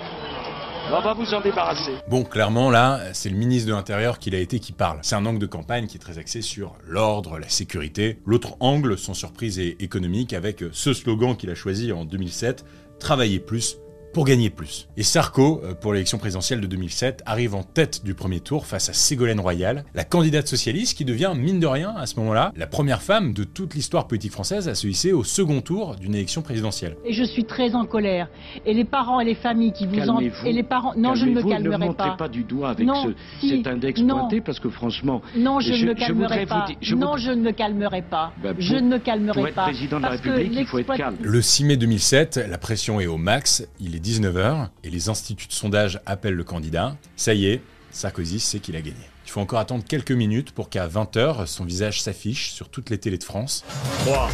On 0.90 1.00
va 1.00 1.14
vous 1.14 1.32
en 1.32 1.40
débarrasser. 1.40 1.92
Bon, 2.08 2.24
clairement, 2.24 2.70
là, 2.70 3.00
c'est 3.12 3.30
le 3.30 3.36
ministre 3.36 3.68
de 3.68 3.74
l'Intérieur 3.74 4.18
qui 4.18 4.30
l'a 4.30 4.38
été 4.38 4.58
qui 4.58 4.72
parle. 4.72 4.98
C'est 5.02 5.14
un 5.14 5.24
angle 5.24 5.38
de 5.38 5.46
campagne 5.46 5.86
qui 5.86 5.96
est 5.96 6.00
très 6.00 6.18
axé 6.18 6.42
sur 6.42 6.76
l'ordre, 6.86 7.38
la 7.38 7.48
sécurité. 7.48 8.18
L'autre 8.26 8.56
angle, 8.60 8.98
sans 8.98 9.14
surprise, 9.14 9.58
est 9.58 9.80
économique 9.80 10.32
avec 10.32 10.64
ce 10.72 10.92
slogan 10.92 11.36
qu'il 11.36 11.50
a 11.50 11.54
choisi 11.54 11.92
en 11.92 12.04
2007, 12.04 12.64
Travailler 12.98 13.40
plus 13.40 13.78
pour 14.12 14.24
gagner 14.24 14.50
plus. 14.50 14.88
Et 14.96 15.02
Sarko, 15.02 15.62
euh, 15.64 15.74
pour 15.74 15.92
l'élection 15.92 16.18
présidentielle 16.18 16.60
de 16.60 16.66
2007, 16.66 17.22
arrive 17.26 17.54
en 17.54 17.62
tête 17.62 18.04
du 18.04 18.14
premier 18.14 18.40
tour 18.40 18.66
face 18.66 18.88
à 18.88 18.92
Ségolène 18.92 19.40
Royal, 19.40 19.84
la 19.94 20.04
candidate 20.04 20.46
socialiste 20.46 20.96
qui 20.96 21.04
devient, 21.04 21.32
mine 21.36 21.60
de 21.60 21.66
rien, 21.66 21.94
à 21.96 22.06
ce 22.06 22.18
moment-là, 22.20 22.52
la 22.56 22.66
première 22.66 23.02
femme 23.02 23.32
de 23.32 23.44
toute 23.44 23.74
l'histoire 23.74 24.06
politique 24.06 24.32
française 24.32 24.68
à 24.68 24.74
se 24.74 24.86
hisser 24.86 25.12
au 25.12 25.24
second 25.24 25.60
tour 25.60 25.96
d'une 25.96 26.14
élection 26.14 26.42
présidentielle. 26.42 26.96
Et 27.04 27.12
je 27.12 27.24
suis 27.24 27.44
très 27.44 27.74
en 27.74 27.84
colère. 27.84 28.28
Et 28.66 28.74
les 28.74 28.84
parents 28.84 29.20
et 29.20 29.24
les 29.24 29.34
familles 29.34 29.72
qui 29.72 29.86
vous 29.86 30.08
en... 30.08 30.18
Et 30.20 30.52
les 30.52 30.62
parents... 30.62 30.94
Non, 30.96 31.14
je 31.14 31.26
ne 31.26 31.32
me 31.32 31.42
calmerai 31.42 31.88
ne 31.88 31.92
pas. 31.92 32.12
Ne 32.12 32.16
pas 32.16 32.28
du 32.28 32.44
doigt 32.44 32.70
avec 32.70 32.86
non, 32.86 33.04
ce, 33.04 33.14
si, 33.40 33.48
cet 33.48 33.66
index 33.66 34.00
non. 34.00 34.20
pointé 34.20 34.40
parce 34.40 34.60
que 34.60 34.68
franchement... 34.68 35.22
Non, 35.36 35.60
je, 35.60 35.72
je 35.72 35.84
ne 35.84 35.90
me 35.90 35.94
calmerai 35.94 36.42
je 36.42 36.48
pas. 36.48 36.66
je 36.80 36.94
non, 36.94 37.12
vous... 37.12 37.18
je 37.18 37.30
ne 37.30 37.42
me 37.42 37.52
calmerai 37.52 38.02
pas. 38.02 38.32
Bah, 38.42 38.52
pour, 38.52 38.62
je 38.62 38.76
ne 38.76 38.88
me 38.88 38.98
calmerai 38.98 39.32
pour 39.32 39.48
être 39.48 39.54
pas. 39.54 39.64
président 39.64 39.96
de 39.98 40.02
la 40.02 40.08
parce 40.10 40.20
République, 40.20 40.58
il 40.60 40.66
faut 40.66 40.78
être 40.78 40.96
calme. 40.96 41.16
Le 41.20 41.42
6 41.42 41.64
mai 41.64 41.76
2007, 41.76 42.40
la 42.48 42.58
pression 42.58 43.00
est 43.00 43.06
au 43.06 43.16
max, 43.16 43.66
il 43.80 43.96
est 43.96 44.00
19h, 44.02 44.68
et 44.84 44.90
les 44.90 45.08
instituts 45.08 45.46
de 45.46 45.52
sondage 45.52 46.00
appellent 46.06 46.34
le 46.34 46.44
candidat. 46.44 46.96
Ça 47.16 47.34
y 47.34 47.46
est, 47.46 47.62
Sarkozy 47.90 48.40
sait 48.40 48.58
qu'il 48.58 48.76
a 48.76 48.80
gagné. 48.80 48.96
Il 49.24 49.30
faut 49.30 49.40
encore 49.40 49.60
attendre 49.60 49.84
quelques 49.84 50.12
minutes 50.12 50.52
pour 50.52 50.68
qu'à 50.68 50.88
20h, 50.88 51.46
son 51.46 51.64
visage 51.64 52.02
s'affiche 52.02 52.52
sur 52.52 52.68
toutes 52.68 52.90
les 52.90 52.98
télés 52.98 53.18
de 53.18 53.24
France. 53.24 53.64
3, 54.04 54.30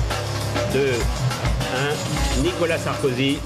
2, 0.73 0.93
1, 2.41 2.43
Nicolas 2.43 2.79
Sarkozy 2.79 3.39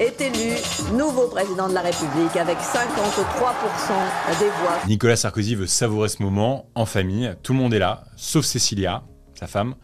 est 0.00 0.20
élu 0.20 0.54
nouveau 0.96 1.28
président 1.28 1.68
de 1.68 1.74
la 1.74 1.82
République 1.82 2.36
avec 2.36 2.56
53% 2.58 4.38
des 4.38 4.46
voix. 4.46 4.78
Nicolas 4.86 5.16
Sarkozy 5.16 5.54
veut 5.54 5.66
savourer 5.66 6.08
ce 6.08 6.22
moment 6.22 6.68
en 6.74 6.86
famille. 6.86 7.34
Tout 7.42 7.52
le 7.52 7.58
monde 7.58 7.74
est 7.74 7.78
là, 7.78 8.04
sauf 8.16 8.44
Cécilia, 8.44 9.02
sa 9.38 9.46
femme, 9.46 9.74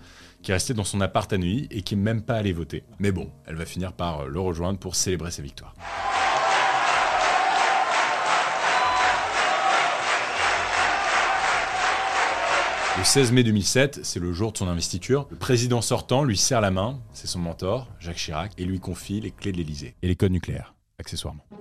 qui 0.44 0.50
est 0.50 0.54
restée 0.54 0.74
dans 0.74 0.84
son 0.84 1.00
appart 1.00 1.32
à 1.32 1.38
nuit 1.38 1.66
et 1.70 1.82
qui 1.82 1.96
n'est 1.96 2.02
même 2.02 2.22
pas 2.22 2.36
allée 2.36 2.52
voter. 2.52 2.84
Mais 2.98 3.10
bon, 3.10 3.30
elle 3.46 3.56
va 3.56 3.64
finir 3.64 3.94
par 3.94 4.26
le 4.26 4.38
rejoindre 4.38 4.78
pour 4.78 4.94
célébrer 4.94 5.30
sa 5.30 5.42
victoire. 5.42 5.74
Le 12.96 13.02
16 13.02 13.32
mai 13.32 13.42
2007, 13.42 14.00
c'est 14.04 14.20
le 14.20 14.32
jour 14.32 14.52
de 14.52 14.58
son 14.58 14.68
investiture. 14.68 15.26
Le 15.30 15.36
président 15.36 15.80
sortant 15.80 16.22
lui 16.22 16.36
serre 16.36 16.60
la 16.60 16.70
main, 16.70 17.00
c'est 17.12 17.26
son 17.26 17.40
mentor, 17.40 17.88
Jacques 17.98 18.16
Chirac, 18.16 18.52
et 18.56 18.64
lui 18.64 18.78
confie 18.78 19.20
les 19.20 19.32
clés 19.32 19.50
de 19.50 19.56
l'Elysée 19.56 19.96
et 20.02 20.06
les 20.06 20.14
codes 20.14 20.30
nucléaires. 20.30 20.74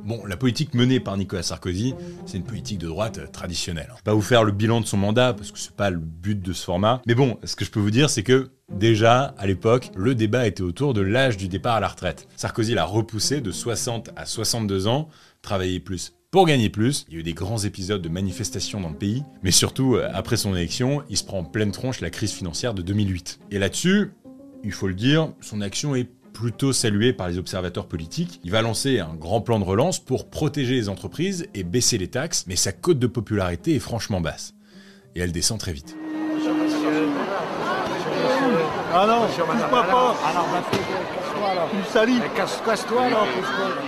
Bon, 0.03 0.25
la 0.25 0.37
politique 0.37 0.73
menée 0.73 0.99
par 0.99 1.17
Nicolas 1.17 1.43
Sarkozy, 1.43 1.93
c'est 2.25 2.37
une 2.37 2.43
politique 2.43 2.79
de 2.79 2.87
droite 2.87 3.19
euh, 3.19 3.27
traditionnelle. 3.27 3.87
Je 3.89 3.95
vais 3.95 4.03
pas 4.03 4.13
vous 4.13 4.21
faire 4.21 4.43
le 4.43 4.51
bilan 4.51 4.81
de 4.81 4.85
son 4.85 4.97
mandat, 4.97 5.33
parce 5.33 5.51
que 5.51 5.59
c'est 5.59 5.75
pas 5.75 5.89
le 5.89 5.99
but 5.99 6.41
de 6.41 6.53
ce 6.53 6.63
format. 6.63 7.01
Mais 7.07 7.15
bon, 7.15 7.37
ce 7.43 7.55
que 7.55 7.65
je 7.65 7.71
peux 7.71 7.79
vous 7.79 7.91
dire, 7.91 8.09
c'est 8.09 8.23
que 8.23 8.51
Déjà, 8.71 9.35
à 9.37 9.45
l'époque, 9.45 9.91
le 9.95 10.15
débat 10.15 10.47
était 10.47 10.63
autour 10.63 10.95
de 10.95 11.01
l'âge 11.01 11.37
du 11.37 11.47
départ 11.47 11.75
à 11.75 11.79
la 11.79 11.89
retraite. 11.89 12.27
Sarkozy 12.35 12.73
l'a 12.73 12.85
repoussé 12.85 13.39
de 13.39 13.51
60 13.51 14.09
à 14.15 14.25
62 14.25 14.87
ans, 14.87 15.09
travailler 15.43 15.79
plus 15.79 16.13
pour 16.33 16.47
gagner 16.47 16.69
plus. 16.69 17.05
Il 17.07 17.13
y 17.13 17.17
a 17.17 17.19
eu 17.19 17.23
des 17.23 17.35
grands 17.35 17.59
épisodes 17.59 18.01
de 18.01 18.09
manifestations 18.09 18.81
dans 18.81 18.89
le 18.89 18.95
pays, 18.95 19.23
mais 19.43 19.51
surtout, 19.51 19.97
euh, 19.97 20.09
après 20.15 20.35
son 20.35 20.55
élection, 20.55 21.03
il 21.07 21.15
se 21.15 21.23
prend 21.23 21.37
en 21.37 21.43
pleine 21.43 21.71
tronche 21.71 22.01
la 22.01 22.09
crise 22.09 22.31
financière 22.31 22.73
de 22.73 22.81
2008. 22.81 23.39
Et 23.51 23.59
là-dessus, 23.59 24.13
il 24.63 24.71
faut 24.71 24.87
le 24.87 24.95
dire, 24.95 25.31
son 25.41 25.61
action 25.61 25.93
est 25.93 26.09
plutôt 26.33 26.73
saluée 26.73 27.13
par 27.13 27.29
les 27.29 27.37
observateurs 27.37 27.87
politiques. 27.87 28.39
Il 28.43 28.51
va 28.51 28.61
lancer 28.61 28.99
un 28.99 29.13
grand 29.13 29.41
plan 29.41 29.59
de 29.59 29.63
relance 29.63 29.99
pour 29.99 30.29
protéger 30.29 30.75
les 30.75 30.89
entreprises 30.89 31.47
et 31.53 31.63
baisser 31.63 31.97
les 31.97 32.09
taxes, 32.09 32.45
mais 32.47 32.55
sa 32.55 32.71
cote 32.71 32.99
de 32.99 33.07
popularité 33.07 33.75
est 33.75 33.79
franchement 33.79 34.19
basse. 34.19 34.53
Et 35.15 35.21
elle 35.21 35.31
descend 35.31 35.59
très 35.59 35.73
vite. 35.73 35.95
Ah 38.95 39.07
non, 39.07 39.27
pas. 39.71 40.15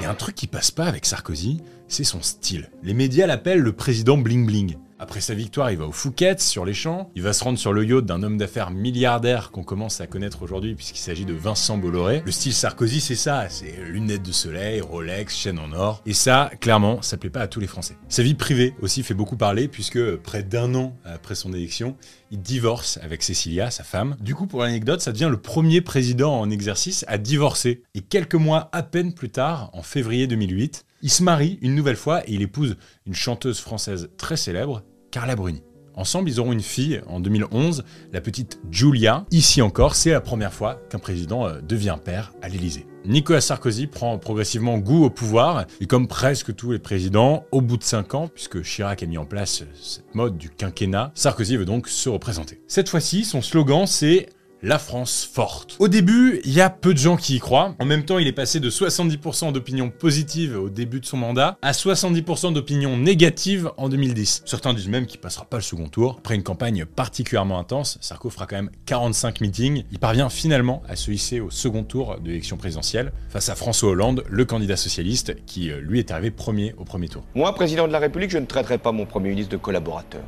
Et 0.01 0.05
un 0.05 0.13
truc 0.15 0.35
qui 0.35 0.47
passe 0.47 0.71
pas 0.71 0.85
avec 0.85 1.05
Sarkozy, 1.05 1.61
c'est 1.87 2.03
son 2.03 2.21
style. 2.21 2.69
Les 2.83 2.93
médias 2.93 3.27
l'appellent 3.27 3.59
le 3.59 3.73
président 3.73 4.17
bling 4.17 4.45
bling. 4.45 4.77
Après 5.05 5.21
sa 5.21 5.35
victoire, 5.35 5.69
il 5.69 5.77
va 5.77 5.85
au 5.85 5.91
Phuket, 5.91 6.41
sur 6.41 6.65
les 6.65 6.73
champs. 6.73 7.11
Il 7.13 7.21
va 7.21 7.31
se 7.31 7.43
rendre 7.43 7.59
sur 7.59 7.73
le 7.73 7.85
yacht 7.85 8.07
d'un 8.07 8.23
homme 8.23 8.39
d'affaires 8.39 8.71
milliardaire 8.71 9.51
qu'on 9.51 9.63
commence 9.63 10.01
à 10.01 10.07
connaître 10.07 10.41
aujourd'hui 10.41 10.73
puisqu'il 10.73 10.99
s'agit 10.99 11.25
de 11.25 11.33
Vincent 11.35 11.77
Bolloré. 11.77 12.23
Le 12.25 12.31
style 12.31 12.55
Sarkozy, 12.55 13.01
c'est 13.01 13.13
ça. 13.13 13.47
C'est 13.49 13.75
lunettes 13.83 14.23
de 14.23 14.31
soleil, 14.31 14.81
Rolex, 14.81 15.37
chaîne 15.37 15.59
en 15.59 15.71
or. 15.73 16.01
Et 16.07 16.15
ça, 16.15 16.49
clairement, 16.59 17.03
ça 17.03 17.17
plaît 17.17 17.29
pas 17.29 17.41
à 17.41 17.47
tous 17.47 17.59
les 17.59 17.67
Français. 17.67 17.95
Sa 18.09 18.23
vie 18.23 18.33
privée 18.33 18.73
aussi 18.81 19.03
fait 19.03 19.13
beaucoup 19.13 19.37
parler 19.37 19.67
puisque 19.67 20.15
près 20.15 20.41
d'un 20.41 20.73
an 20.73 20.97
après 21.05 21.35
son 21.35 21.53
élection, 21.53 21.95
il 22.31 22.41
divorce 22.41 22.97
avec 23.03 23.21
Cécilia, 23.21 23.69
sa 23.69 23.83
femme. 23.83 24.17
Du 24.21 24.33
coup, 24.33 24.47
pour 24.47 24.63
l'anecdote, 24.63 25.01
ça 25.01 25.11
devient 25.11 25.29
le 25.29 25.37
premier 25.37 25.81
président 25.81 26.33
en 26.33 26.49
exercice 26.49 27.05
à 27.07 27.19
divorcer. 27.19 27.83
Et 27.93 28.01
quelques 28.01 28.33
mois 28.33 28.69
à 28.71 28.81
peine 28.81 29.13
plus 29.13 29.29
tard, 29.29 29.69
en 29.73 29.83
février 29.83 30.25
2008, 30.25 30.83
il 31.03 31.11
se 31.11 31.21
marie 31.21 31.59
une 31.61 31.75
nouvelle 31.75 31.95
fois 31.95 32.27
et 32.27 32.33
il 32.33 32.41
épouse 32.41 32.77
une 33.05 33.13
chanteuse 33.13 33.59
française 33.59 34.09
très 34.17 34.37
célèbre, 34.37 34.81
Carla 35.15 35.37
Bruni. 35.37 35.63
Ensemble, 35.93 36.29
ils 36.29 36.41
auront 36.41 36.51
une 36.51 36.59
fille 36.59 37.01
en 37.07 37.21
2011, 37.21 37.85
la 38.11 38.19
petite 38.19 38.59
Julia. 38.69 39.25
Ici 39.31 39.61
encore, 39.61 39.95
c'est 39.95 40.11
la 40.11 40.19
première 40.19 40.51
fois 40.51 40.81
qu'un 40.89 40.99
président 40.99 41.47
euh, 41.47 41.61
devient 41.61 41.95
père 42.03 42.33
à 42.41 42.49
l'Élysée. 42.49 42.85
Nicolas 43.05 43.39
Sarkozy 43.39 43.87
prend 43.87 44.17
progressivement 44.17 44.77
goût 44.77 45.05
au 45.05 45.09
pouvoir, 45.09 45.67
et 45.79 45.85
comme 45.87 46.09
presque 46.09 46.53
tous 46.53 46.73
les 46.73 46.79
présidents, 46.79 47.45
au 47.53 47.61
bout 47.61 47.77
de 47.77 47.83
5 47.83 48.13
ans, 48.13 48.27
puisque 48.27 48.61
Chirac 48.61 49.03
a 49.03 49.05
mis 49.05 49.17
en 49.17 49.23
place 49.23 49.63
cette 49.81 50.13
mode 50.13 50.37
du 50.37 50.49
quinquennat, 50.49 51.13
Sarkozy 51.15 51.55
veut 51.55 51.63
donc 51.63 51.87
se 51.87 52.09
représenter. 52.09 52.61
Cette 52.67 52.89
fois-ci, 52.89 53.23
son 53.23 53.41
slogan 53.41 53.87
c'est 53.87 54.27
la 54.65 54.79
France 54.79 55.29
forte. 55.31 55.77
Au 55.77 55.87
début, 55.87 56.41
il 56.43 56.51
y 56.51 56.59
a 56.59 56.71
peu 56.71 56.95
de 56.95 56.97
gens 56.97 57.17
qui 57.17 57.35
y 57.35 57.39
croient. 57.39 57.75
En 57.77 57.85
même 57.85 58.03
temps, 58.03 58.17
il 58.17 58.27
est 58.27 58.31
passé 58.31 58.59
de 58.59 58.71
70% 58.71 59.51
d'opinions 59.51 59.91
positives 59.91 60.57
au 60.57 60.69
début 60.69 60.99
de 60.99 61.05
son 61.05 61.17
mandat 61.17 61.59
à 61.61 61.71
70% 61.71 62.51
d'opinions 62.51 62.97
négatives 62.97 63.69
en 63.77 63.89
2010. 63.89 64.41
Certains 64.45 64.73
disent 64.73 64.87
même 64.87 65.05
qu'il 65.05 65.19
passera 65.19 65.45
pas 65.45 65.57
le 65.57 65.63
second 65.63 65.87
tour. 65.87 66.15
Après 66.17 66.33
une 66.33 66.41
campagne 66.41 66.85
particulièrement 66.85 67.59
intense, 67.59 67.99
Sarko 68.01 68.31
fera 68.31 68.47
quand 68.47 68.55
même 68.55 68.71
45 68.87 69.39
meetings. 69.41 69.83
Il 69.91 69.99
parvient 69.99 70.29
finalement 70.29 70.81
à 70.89 70.95
se 70.95 71.11
hisser 71.11 71.39
au 71.39 71.51
second 71.51 71.83
tour 71.83 72.17
de 72.19 72.29
l'élection 72.29 72.57
présidentielle 72.57 73.13
face 73.29 73.49
à 73.49 73.55
François 73.55 73.89
Hollande, 73.89 74.23
le 74.27 74.45
candidat 74.45 74.77
socialiste, 74.77 75.35
qui 75.45 75.69
euh, 75.69 75.79
lui 75.79 75.99
est 75.99 76.09
arrivé 76.09 76.31
premier 76.31 76.73
au 76.79 76.85
premier 76.85 77.07
tour. 77.07 77.23
Moi, 77.35 77.53
président 77.53 77.85
de 77.87 77.93
la 77.93 77.99
République, 77.99 78.31
je 78.31 78.39
ne 78.39 78.47
traiterai 78.47 78.79
pas 78.79 78.91
mon 78.91 79.05
premier 79.05 79.29
ministre 79.29 79.51
de 79.51 79.57
collaborateur. 79.57 80.23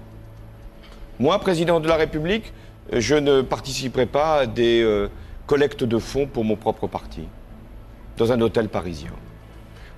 Moi, 1.20 1.40
président 1.40 1.80
de 1.80 1.88
la 1.88 1.96
République, 1.96 2.54
je 2.92 3.16
ne 3.16 3.42
participerai 3.42 4.06
pas 4.06 4.40
à 4.40 4.46
des 4.46 4.82
euh, 4.82 5.10
collectes 5.46 5.84
de 5.84 5.98
fonds 5.98 6.28
pour 6.28 6.44
mon 6.44 6.56
propre 6.56 6.88
parti, 6.88 7.22
dans 8.18 8.32
un 8.32 8.42
hôtel 8.42 8.70
parisien. 8.70 9.12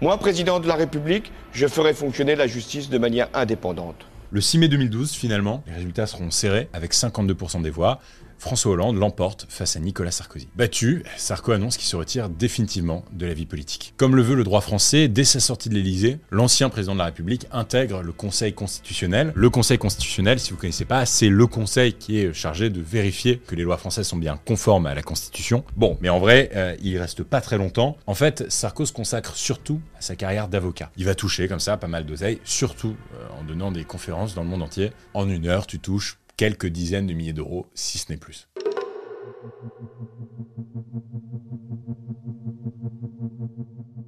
Moi, 0.02 0.18
président 0.18 0.60
de 0.60 0.68
la 0.68 0.76
République, 0.76 1.32
je 1.52 1.68
ferai 1.68 1.94
fonctionner 1.94 2.36
la 2.36 2.48
justice 2.48 2.90
de 2.90 2.98
manière 2.98 3.28
indépendante. 3.34 4.06
Le 4.32 4.42
6 4.42 4.60
mai 4.60 4.68
2012, 4.68 5.12
finalement, 5.12 5.64
les 5.68 5.74
résultats 5.74 6.06
seront 6.06 6.32
serrés 6.32 6.70
avec 6.72 6.94
52% 6.94 7.62
des 7.62 7.70
voix. 7.70 8.00
François 8.40 8.72
Hollande 8.72 8.96
l'emporte 8.96 9.46
face 9.50 9.76
à 9.76 9.80
Nicolas 9.82 10.12
Sarkozy. 10.12 10.48
Battu, 10.56 11.04
Sarko 11.18 11.52
annonce 11.52 11.76
qu'il 11.76 11.88
se 11.88 11.98
retire 11.98 12.30
définitivement 12.30 13.04
de 13.12 13.26
la 13.26 13.34
vie 13.34 13.46
politique. 13.46 13.94
Comme 13.98 14.16
le 14.16 14.22
veut 14.22 14.36
le 14.36 14.46
droit 14.46 14.62
français, 14.62 15.10
dès 15.10 15.26
sa 15.26 15.42
sortie 15.42 15.68
de 15.68 15.74
l'Élysée, 15.76 16.20
l'ancien 16.32 16.70
président 16.70 16.94
de 16.94 17.00
la 17.00 17.06
République 17.06 17.48
intègre 17.52 18.02
le 18.02 18.14
Conseil 18.14 18.54
constitutionnel. 18.54 19.34
Le 19.36 19.50
Conseil 19.50 19.78
constitutionnel, 19.78 20.40
si 20.40 20.52
vous 20.52 20.56
ne 20.56 20.62
connaissez 20.62 20.86
pas, 20.86 21.06
c'est 21.06 21.28
le 21.28 21.48
conseil 21.48 21.94
qui 21.94 22.20
est 22.20 22.34
chargé 22.34 22.70
de 22.70 22.80
vérifier 22.80 23.40
que 23.40 23.56
les 23.56 23.64
lois 23.64 23.78
françaises 23.78 24.08
sont 24.08 24.18
bien 24.18 24.40
conformes 24.46 24.86
à 24.86 24.96
la 24.96 25.02
Constitution. 25.02 25.66
Bon, 25.76 25.98
mais 26.00 26.08
en 26.08 26.20
vrai, 26.20 26.50
euh, 26.56 26.76
il 26.82 26.98
reste 26.98 27.24
pas 27.24 27.42
très 27.42 27.58
longtemps. 27.58 27.98
En 28.08 28.14
fait, 28.14 28.50
Sarko 28.50 28.86
se 28.86 28.94
consacre 28.94 29.36
surtout 29.36 29.82
à 29.98 30.02
sa 30.02 30.16
carrière 30.16 30.48
d'avocat. 30.48 30.92
Il 30.96 31.04
va 31.04 31.14
toucher 31.14 31.50
comme 31.50 31.60
ça 31.60 31.76
pas 31.76 31.88
mal 31.88 32.06
d'oseilles, 32.06 32.40
surtout 32.46 32.96
euh, 33.16 33.40
en 33.40 33.44
donnant 33.44 33.72
des 33.72 33.84
conférences 33.84 34.34
dans 34.34 34.44
le 34.44 34.50
monde 34.50 34.64
entier. 34.64 34.92
En 35.14 35.28
une 35.30 35.48
heure, 35.48 35.68
tu 35.68 35.80
touches 35.80 36.18
quelques 36.40 36.68
dizaines 36.68 37.06
de 37.06 37.14
milliers 37.14 37.34
d'euros, 37.34 37.68
si 37.74 37.98
ce 37.98 38.10
n'est 38.10 38.18
plus. 38.18 38.48